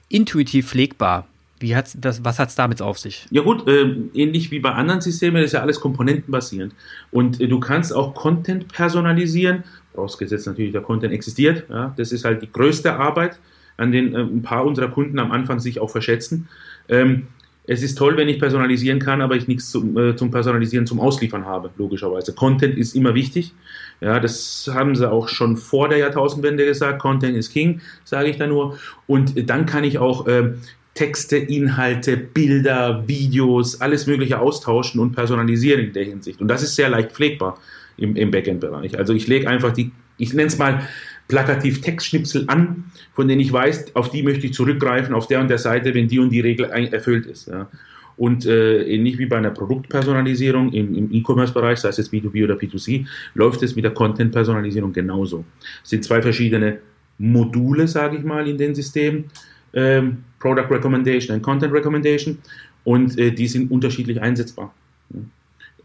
[0.10, 1.28] intuitiv pflegbar.
[1.60, 3.26] Wie hat's das, was hat es damit auf sich?
[3.32, 6.76] Ja gut, äh, ähnlich wie bei anderen Systemen ist ja alles komponentenbasierend.
[7.12, 9.64] Und äh, du kannst auch Content personalisieren,
[9.94, 11.64] vorausgesetzt natürlich der Content existiert.
[11.70, 13.40] Ja, das ist halt die größte Arbeit
[13.78, 16.48] an den äh, ein paar unserer Kunden am Anfang sich auch verschätzen.
[16.90, 17.28] Ähm,
[17.70, 21.02] es ist toll, wenn ich personalisieren kann, aber ich nichts zum, äh, zum Personalisieren, zum
[21.02, 22.34] Ausliefern habe, logischerweise.
[22.34, 23.54] Content ist immer wichtig.
[24.00, 27.00] Ja, das haben sie auch schon vor der Jahrtausendwende gesagt.
[27.00, 28.78] Content ist King, sage ich da nur.
[29.06, 30.54] Und dann kann ich auch äh,
[30.94, 36.40] Texte, Inhalte, Bilder, Videos, alles Mögliche austauschen und personalisieren in der Hinsicht.
[36.40, 37.60] Und das ist sehr leicht pflegbar
[37.98, 38.98] im, im Backend-Bereich.
[38.98, 40.88] Also ich lege einfach die, ich nenne es mal
[41.28, 45.50] plakativ Textschnipsel an, von denen ich weiß, auf die möchte ich zurückgreifen, auf der und
[45.50, 47.48] der Seite, wenn die und die Regel erfüllt ist.
[47.48, 47.68] Ja.
[48.16, 52.56] Und äh, ähnlich wie bei einer Produktpersonalisierung im, im E-Commerce-Bereich, sei es jetzt B2B oder
[52.56, 53.06] B2C,
[53.36, 55.46] läuft es mit der Content-Personalisierung genauso.
[55.84, 56.80] Es sind zwei verschiedene
[57.20, 59.26] Module, sage ich mal, in den Systemen.
[59.74, 62.38] Ähm, Product Recommendation und Content Recommendation
[62.84, 64.74] und äh, die sind unterschiedlich einsetzbar.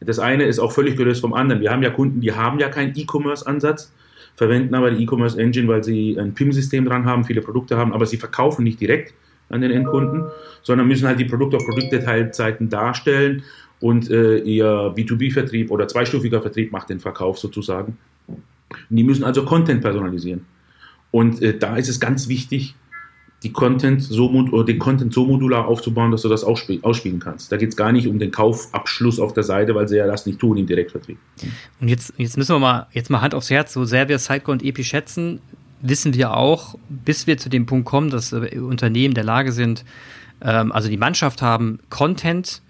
[0.01, 1.61] Das eine ist auch völlig gelöst vom anderen.
[1.61, 3.93] Wir haben ja Kunden, die haben ja keinen E-Commerce-Ansatz,
[4.35, 8.07] verwenden aber die E-Commerce Engine, weil sie ein PIM-System dran haben, viele Produkte haben, aber
[8.07, 9.15] sie verkaufen nicht direkt
[9.49, 10.25] an den Endkunden,
[10.63, 13.43] sondern müssen halt die Produkt- auf Produktdetailzeiten darstellen
[13.81, 17.99] und äh, ihr B2B-Vertrieb oder zweistufiger Vertrieb macht den Verkauf sozusagen.
[18.29, 18.43] Und
[18.89, 20.47] die müssen also Content personalisieren.
[21.11, 22.75] Und äh, da ist es ganz wichtig,
[23.43, 27.51] die Content so, oder den Content so modular aufzubauen, dass du das ausspielen kannst.
[27.51, 30.27] Da geht es gar nicht um den Kaufabschluss auf der Seite, weil sie ja das
[30.27, 31.19] nicht tun im Direktvertrieb.
[31.81, 34.53] Und jetzt, jetzt müssen wir mal, jetzt mal Hand aufs Herz, so sehr wir Sidecore
[34.53, 35.41] und Epi schätzen,
[35.81, 39.85] wissen wir auch, bis wir zu dem Punkt kommen, dass äh, Unternehmen der Lage sind,
[40.41, 42.63] ähm, also die Mannschaft haben, Content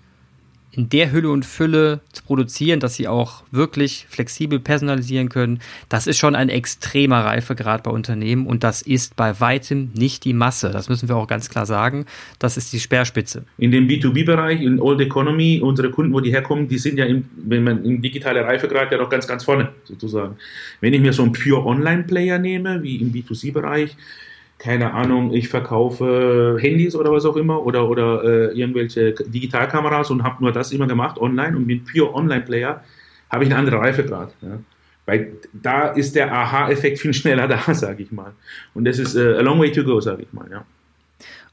[0.73, 6.07] in der Hülle und Fülle zu produzieren, dass sie auch wirklich flexibel personalisieren können, das
[6.07, 10.71] ist schon ein extremer Reifegrad bei Unternehmen und das ist bei weitem nicht die Masse.
[10.71, 12.07] Das müssen wir auch ganz klar sagen.
[12.39, 13.45] Das ist die Speerspitze.
[13.59, 17.27] In dem B2B-Bereich, in Old Economy, unsere Kunden, wo die herkommen, die sind ja im,
[17.37, 20.37] wenn man im digitalen Reifegrad ja noch ganz, ganz vorne sozusagen.
[20.81, 23.97] Wenn ich mir so einen Pure Online-Player nehme, wie im B2C-Bereich,
[24.63, 30.23] keine Ahnung, ich verkaufe Handys oder was auch immer oder, oder äh, irgendwelche Digitalkameras und
[30.23, 32.85] habe nur das immer gemacht online und bin pure Online-Player,
[33.29, 34.33] habe ich einen anderen Reifegrad.
[34.41, 34.61] Ja.
[35.05, 38.35] Weil da ist der Aha-Effekt viel schneller da, sage ich mal.
[38.73, 40.47] Und das ist äh, a long way to go, sage ich mal.
[40.49, 40.65] Ja.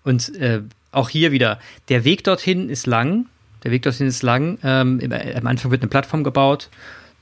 [0.03, 1.57] Und äh, auch hier wieder,
[1.89, 3.25] der Weg dorthin ist lang.
[3.63, 4.59] Der Weg dorthin ist lang.
[4.63, 5.01] Ähm,
[5.35, 6.69] am Anfang wird eine Plattform gebaut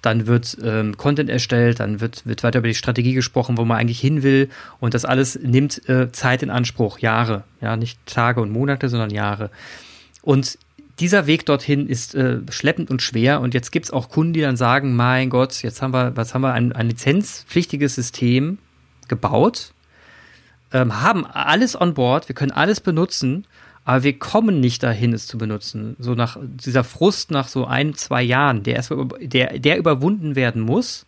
[0.02, 3.78] dann wird ähm, Content erstellt, dann wird, wird weiter über die Strategie gesprochen, wo man
[3.78, 4.50] eigentlich hin will.
[4.80, 7.44] Und das alles nimmt äh, Zeit in Anspruch, Jahre.
[7.62, 9.50] Ja, nicht Tage und Monate, sondern Jahre.
[10.22, 10.60] Und
[11.00, 13.42] dieser Weg dorthin ist äh, schleppend und schwer.
[13.42, 16.34] Und jetzt gibt es auch Kunden, die dann sagen: Mein Gott, jetzt haben wir, was
[16.34, 18.60] haben wir, ein, ein lizenzpflichtiges System
[19.08, 19.74] gebaut,
[20.74, 23.46] ähm, haben alles on board, wir können alles benutzen
[23.88, 25.96] aber wir kommen nicht dahin, es zu benutzen.
[25.98, 30.62] So nach dieser Frust nach so ein, zwei Jahren, der erstmal, der, der überwunden werden
[30.62, 31.06] muss,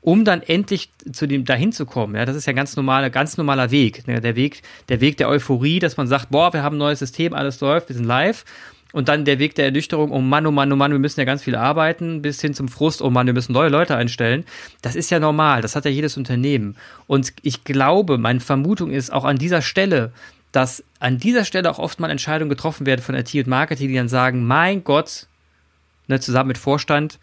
[0.00, 2.16] um dann endlich zu dem dahin zu kommen.
[2.16, 4.08] Ja, das ist ja ganz normaler, ganz normaler Weg.
[4.08, 4.20] Ne?
[4.20, 7.34] Der Weg, der Weg der Euphorie, dass man sagt, boah, wir haben ein neues System,
[7.34, 8.44] alles läuft, wir sind live.
[8.90, 11.24] Und dann der Weg der Ernüchterung, oh Mann, oh Mann, oh Mann, wir müssen ja
[11.24, 14.44] ganz viel arbeiten, bis hin zum Frust, oh Mann, wir müssen neue Leute einstellen.
[14.82, 16.74] Das ist ja normal, das hat ja jedes Unternehmen.
[17.06, 20.10] Und ich glaube, meine Vermutung ist auch an dieser Stelle,
[20.52, 23.94] dass an dieser Stelle auch oft mal Entscheidungen getroffen werden von IT und Marketing, die
[23.94, 25.26] dann sagen, mein Gott,
[26.06, 27.18] ne, zusammen mit Vorstand,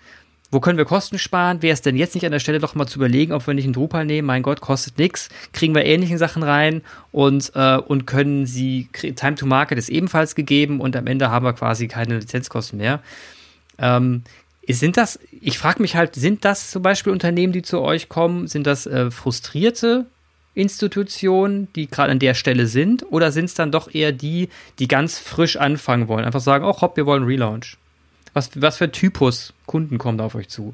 [0.52, 1.62] wo können wir Kosten sparen?
[1.62, 3.66] Wäre es denn jetzt nicht an der Stelle doch mal zu überlegen, ob wir nicht
[3.66, 4.28] einen Drupal nehmen?
[4.28, 9.36] Mein Gott, kostet nichts, kriegen wir ähnliche Sachen rein und, äh, und können sie, Time
[9.36, 13.02] to Market ist ebenfalls gegeben und am Ende haben wir quasi keine Lizenzkosten mehr.
[13.80, 14.24] Ähm,
[14.68, 18.48] Sind das, ich frage mich halt, sind das zum Beispiel Unternehmen, die zu euch kommen,
[18.48, 20.06] sind das äh, frustrierte
[20.56, 24.50] Institutionen, die gerade an der Stelle sind, oder sind es dann doch eher die,
[24.80, 26.26] die ganz frisch anfangen wollen?
[26.26, 27.78] Einfach sagen, oh hopp, wir wollen Relaunch.
[28.34, 30.74] Was, was für Typus Kunden kommen da auf euch zu?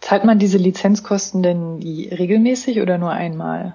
[0.00, 3.74] Zahlt man diese Lizenzkosten denn regelmäßig oder nur einmal?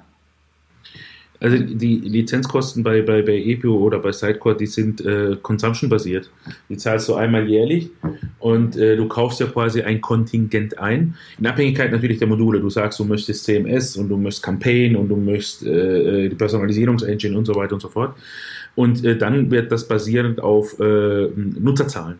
[1.46, 6.32] Also die Lizenzkosten bei, bei, bei EPO oder bei Sidecore, die sind äh, consumption-basiert.
[6.70, 7.92] Die zahlst du einmal jährlich
[8.40, 11.14] und äh, du kaufst ja quasi ein Kontingent ein.
[11.38, 12.60] In Abhängigkeit natürlich der Module.
[12.60, 16.36] Du sagst, du möchtest CMS und du möchtest Campaign und du möchtest äh, äh, die
[16.36, 18.16] Personalisierungsengine und so weiter und so fort.
[18.74, 22.18] Und äh, dann wird das basierend auf äh, Nutzerzahlen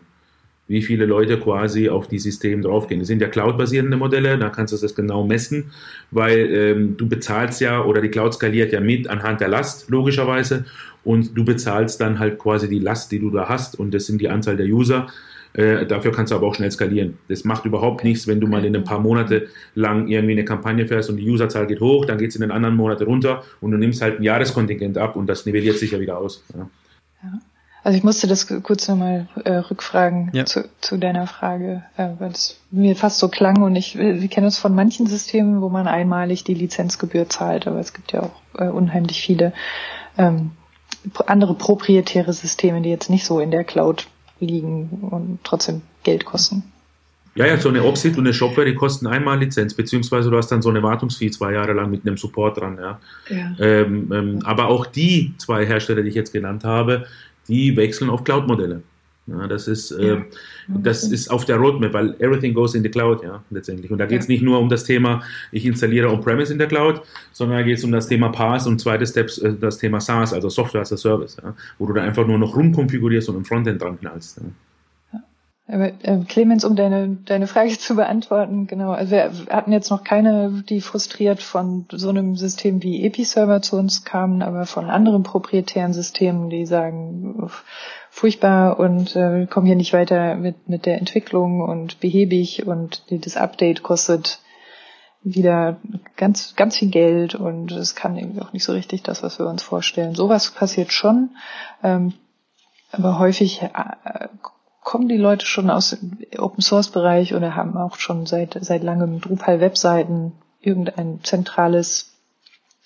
[0.68, 3.00] wie viele Leute quasi auf die Systeme draufgehen.
[3.00, 5.70] Das sind ja Cloud-basierende Modelle, da kannst du das genau messen,
[6.10, 10.64] weil ähm, du bezahlst ja oder die Cloud skaliert ja mit anhand der Last, logischerweise,
[11.04, 14.20] und du bezahlst dann halt quasi die Last, die du da hast, und das sind
[14.20, 15.06] die Anzahl der User.
[15.52, 17.16] Äh, dafür kannst du aber auch schnell skalieren.
[17.28, 20.84] Das macht überhaupt nichts, wenn du mal in ein paar Monate lang irgendwie eine Kampagne
[20.86, 23.70] fährst und die Userzahl geht hoch, dann geht es in den anderen Monaten runter und
[23.70, 26.44] du nimmst halt ein Jahreskontingent ab und das nivelliert sich ja wieder aus.
[26.52, 26.68] Ja.
[27.22, 27.38] ja.
[27.86, 30.44] Also ich musste das kurz nochmal äh, rückfragen ja.
[30.44, 34.48] zu, zu deiner Frage, äh, weil es mir fast so klang und ich, wir kennen
[34.48, 38.60] es von manchen Systemen, wo man einmalig die Lizenzgebühr zahlt, aber es gibt ja auch
[38.60, 39.52] äh, unheimlich viele
[40.18, 40.50] ähm,
[41.26, 44.08] andere proprietäre Systeme, die jetzt nicht so in der Cloud
[44.40, 46.64] liegen und trotzdem Geld kosten.
[47.36, 50.48] Ja, ja, so eine Oxid und eine Shopware, die kosten einmal Lizenz, beziehungsweise du hast
[50.48, 52.98] dann so eine Wartungsfee zwei Jahre lang mit einem Support dran, ja.
[53.28, 53.54] ja.
[53.60, 57.04] Ähm, ähm, aber auch die zwei Hersteller, die ich jetzt genannt habe,
[57.48, 58.82] die wechseln auf Cloud-Modelle.
[59.28, 60.24] Ja, das ist, äh, ja.
[60.68, 63.90] das ist auf der Roadmap, weil everything goes in the cloud, ja, letztendlich.
[63.90, 64.32] Und da geht es ja.
[64.34, 65.20] nicht nur um das Thema,
[65.50, 68.80] ich installiere on-premise in der Cloud, sondern da geht es um das Thema PaaS und
[68.80, 72.02] zweites Steps, äh, das Thema SaaS, also Software as a Service, ja, wo du da
[72.02, 74.38] einfach nur noch rumkonfigurierst und im Frontend dran knallst.
[74.38, 74.44] Ja.
[75.68, 80.04] Aber, äh, Clemens, um deine, deine Frage zu beantworten, genau, also wir hatten jetzt noch
[80.04, 85.24] keine, die frustriert von so einem System wie Episerver zu uns kamen, aber von anderen
[85.24, 87.50] proprietären Systemen, die sagen,
[88.10, 93.36] furchtbar und äh, kommen hier nicht weiter mit, mit der Entwicklung und behäbig und das
[93.36, 94.40] Update kostet
[95.22, 95.80] wieder
[96.16, 99.48] ganz, ganz viel Geld und es kann irgendwie auch nicht so richtig das, was wir
[99.48, 100.14] uns vorstellen.
[100.14, 101.30] Sowas passiert schon,
[101.82, 102.14] ähm,
[102.92, 103.68] aber häufig äh,
[104.86, 108.84] kommen die Leute schon aus dem Open Source Bereich oder haben auch schon seit, seit
[108.84, 110.30] langem Drupal Webseiten
[110.60, 112.12] irgendein zentrales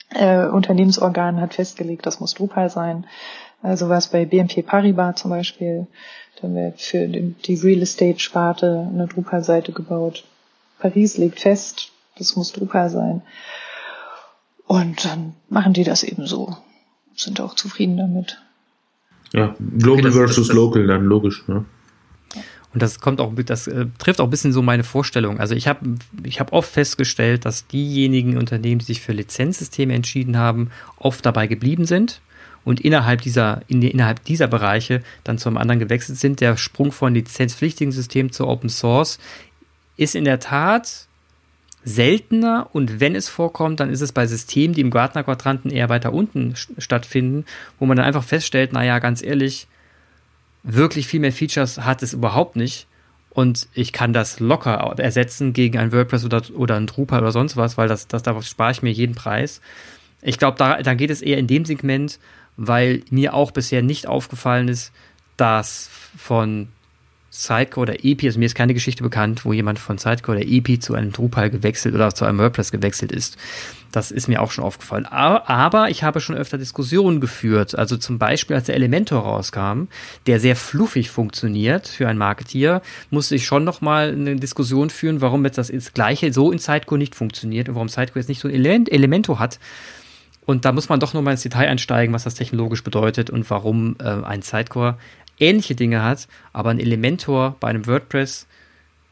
[0.09, 3.07] äh, Unternehmensorgan hat festgelegt, das muss Drupal sein.
[3.61, 5.89] Also was bei BNP Paribas zum Beispiel,
[6.41, 10.25] da wird für die Real Estate Sparte eine Drupal-Seite gebaut.
[10.79, 13.21] Paris legt fest, das muss Drupal sein.
[14.67, 16.57] Und dann machen die das eben so.
[17.15, 18.41] Sind auch zufrieden damit.
[19.35, 21.47] Ja, Global okay, das, versus das, das, Local dann logisch.
[21.47, 21.67] Ne?
[22.73, 25.41] Und das kommt auch, das äh, trifft auch ein bisschen so meine Vorstellung.
[25.41, 30.37] Also ich habe ich hab oft festgestellt, dass diejenigen Unternehmen, die sich für Lizenzsysteme entschieden
[30.37, 32.21] haben, oft dabei geblieben sind
[32.65, 36.41] und innerhalb dieser, in, innerhalb dieser Bereiche dann zum anderen gewechselt sind.
[36.41, 39.19] Der Sprung von lizenzpflichtigen Systemen zu Open Source
[39.97, 41.09] ist in der Tat
[41.83, 46.13] seltener und wenn es vorkommt, dann ist es bei Systemen, die im Gartner-Quadranten eher weiter
[46.13, 47.47] unten stattfinden,
[47.79, 49.67] wo man dann einfach feststellt, naja, ganz ehrlich,
[50.63, 52.87] wirklich viel mehr Features hat es überhaupt nicht.
[53.31, 57.57] Und ich kann das locker ersetzen gegen ein WordPress oder, oder ein Drupal oder sonst
[57.57, 59.61] was, weil das, das darauf spare ich mir jeden Preis.
[60.21, 62.19] Ich glaube, da, da geht es eher in dem Segment,
[62.57, 64.93] weil mir auch bisher nicht aufgefallen ist,
[65.37, 65.89] dass
[66.19, 66.69] von
[67.33, 70.83] Sidecore oder EP, also mir ist keine Geschichte bekannt, wo jemand von Sidecore oder EP
[70.83, 73.37] zu einem Drupal gewechselt oder zu einem WordPress gewechselt ist.
[73.93, 75.07] Das ist mir auch schon aufgefallen.
[75.07, 77.77] Aber ich habe schon öfter Diskussionen geführt.
[77.77, 79.85] Also zum Beispiel, als der Elementor rauskam,
[80.27, 85.45] der sehr fluffig funktioniert für ein Marketier, musste ich schon nochmal eine Diskussion führen, warum
[85.45, 88.87] jetzt das, Gleiche so in Sidecore nicht funktioniert und warum Sidecore jetzt nicht so ein
[88.87, 89.61] Elementor hat.
[90.47, 93.97] Und da muss man doch nochmal ins Detail einsteigen, was das technologisch bedeutet und warum
[94.01, 94.99] äh, ein Sidecore
[95.41, 98.47] ähnliche Dinge hat, aber ein Elementor bei einem WordPress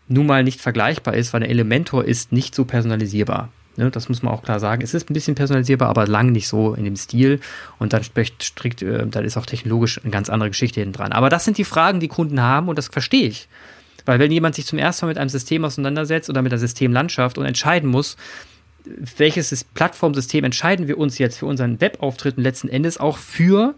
[0.08, 3.50] nun mal nicht vergleichbar ist, weil ein Elementor ist nicht so personalisierbar.
[3.76, 4.82] Ne, das muss man auch klar sagen.
[4.82, 7.38] Es ist ein bisschen personalisierbar, aber lang nicht so in dem Stil.
[7.78, 11.12] Und dann strikt, äh, dann ist auch technologisch eine ganz andere Geschichte hinten dran.
[11.12, 13.48] Aber das sind die Fragen, die Kunden haben und das verstehe ich.
[14.04, 17.38] Weil wenn jemand sich zum ersten Mal mit einem System auseinandersetzt oder mit der Systemlandschaft
[17.38, 18.16] und entscheiden muss,
[19.16, 23.74] welches Plattformsystem entscheiden wir uns jetzt für unseren Webauftritt und letzten Endes auch für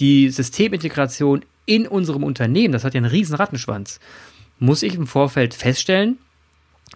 [0.00, 4.00] die Systemintegration in unserem Unternehmen, das hat ja einen riesen Rattenschwanz,
[4.58, 6.18] muss ich im Vorfeld feststellen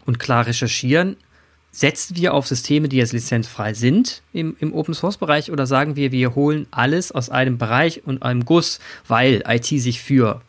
[0.05, 1.17] und klar recherchieren,
[1.71, 5.95] setzen wir auf Systeme, die jetzt lizenzfrei sind im, im Open Source Bereich oder sagen
[5.95, 10.43] wir, wir holen alles aus einem Bereich und einem Guss, weil IT sich für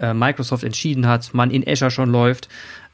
[0.00, 2.48] äh, Microsoft entschieden hat, man in Azure schon läuft,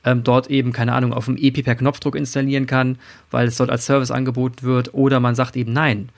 [0.04, 2.98] ähm, dort eben, keine Ahnung, auf dem EP per Knopfdruck installieren kann,
[3.30, 6.10] weil es dort als Service angeboten wird, oder man sagt eben nein.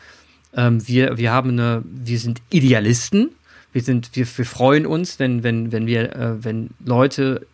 [0.53, 3.31] Ähm, wir, wir haben eine, wir sind Idealisten,
[3.73, 7.47] wir sind, wir, wir freuen uns, wenn, wenn, wenn wir, äh, wenn Leute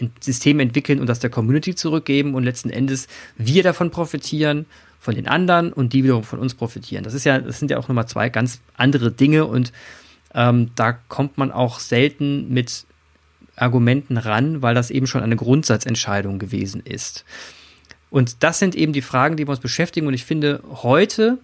[0.00, 4.66] ein System entwickeln und das der Community zurückgeben und letzten Endes wir davon profitieren,
[5.06, 7.04] von den anderen und die wiederum von uns profitieren.
[7.04, 9.72] Das ist ja, das sind ja auch nochmal zwei ganz andere Dinge und
[10.34, 12.86] ähm, da kommt man auch selten mit
[13.54, 17.24] Argumenten ran, weil das eben schon eine Grundsatzentscheidung gewesen ist.
[18.10, 20.08] Und das sind eben die Fragen, die wir uns beschäftigen.
[20.08, 21.38] Und ich finde, heute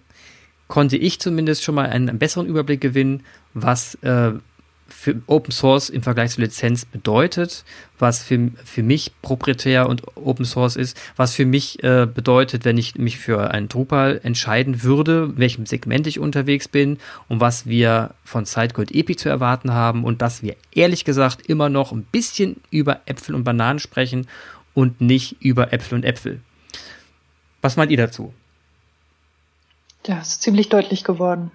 [0.67, 4.31] konnte ich zumindest schon mal einen, besseren Überblick gewinnen, was äh,
[4.87, 7.65] für Open Source im Vergleich zur Lizenz bedeutet,
[7.99, 12.77] was für, für mich proprietär und Open Source ist, was für mich äh, bedeutet, wenn
[12.77, 17.65] ich mich für einen Drupal entscheiden würde, in welchem Segment ich unterwegs bin und was
[17.65, 22.03] wir von SideCode Epi zu erwarten haben und dass wir ehrlich gesagt immer noch ein
[22.03, 24.27] bisschen über Äpfel und Bananen sprechen
[24.73, 26.39] und nicht über Äpfel und Äpfel.
[27.61, 28.33] Was meint ihr dazu?
[30.05, 31.51] Ja, ist ziemlich deutlich geworden.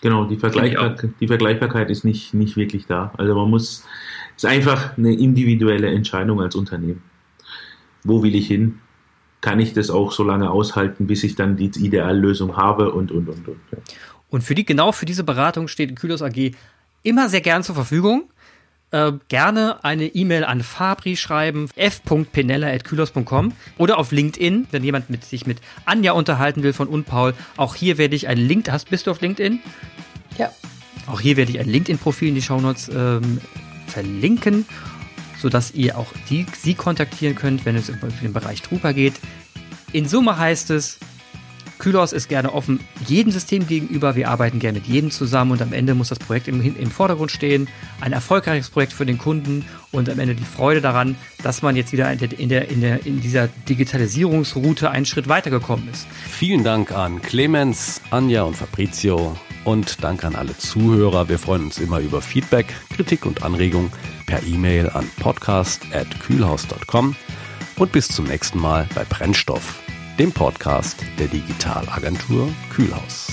[0.00, 3.12] Genau, die, Vergleichbar die Vergleichbarkeit ist nicht, nicht wirklich da.
[3.16, 3.84] Also man muss,
[4.36, 7.02] es ist einfach eine individuelle Entscheidung als Unternehmen.
[8.02, 8.80] Wo will ich hin?
[9.40, 13.28] Kann ich das auch so lange aushalten, bis ich dann die Ideallösung habe und, und,
[13.28, 13.60] und, und.
[13.70, 13.78] Ja.
[14.28, 16.52] Und für die, genau für diese Beratung steht Kylos AG
[17.04, 18.24] immer sehr gern zur Verfügung.
[18.92, 25.46] Äh, gerne eine E-Mail an Fabri schreiben, f.penella.kylos.com oder auf LinkedIn, wenn jemand mit, sich
[25.46, 27.32] mit Anja unterhalten will von Unpaul.
[27.56, 29.60] Auch hier werde ich einen Link, hast, bist du auf LinkedIn?
[30.36, 30.52] Ja.
[31.06, 33.40] Auch hier werde ich ein LinkedIn-Profil in die Shownotes ähm,
[33.86, 34.66] verlinken,
[35.38, 39.14] sodass ihr auch die, sie kontaktieren könnt, wenn es um den Bereich Trooper geht.
[39.92, 40.98] In Summe heißt es,
[41.82, 42.78] Kylos ist gerne offen
[43.08, 44.14] jedem System gegenüber.
[44.14, 47.32] Wir arbeiten gerne mit jedem zusammen und am Ende muss das Projekt im, im Vordergrund
[47.32, 47.68] stehen.
[48.00, 51.92] Ein erfolgreiches Projekt für den Kunden und am Ende die Freude daran, dass man jetzt
[51.92, 56.06] wieder in, der, in, der, in, der, in dieser Digitalisierungsroute einen Schritt weitergekommen ist.
[56.30, 61.28] Vielen Dank an Clemens, Anja und Fabrizio und danke an alle Zuhörer.
[61.28, 63.90] Wir freuen uns immer über Feedback, Kritik und Anregung
[64.26, 67.16] per E-Mail an podcast.kühlhaus.com
[67.76, 69.82] und bis zum nächsten Mal bei Brennstoff
[70.18, 73.28] dem Podcast der Digitalagentur Kühlhaus.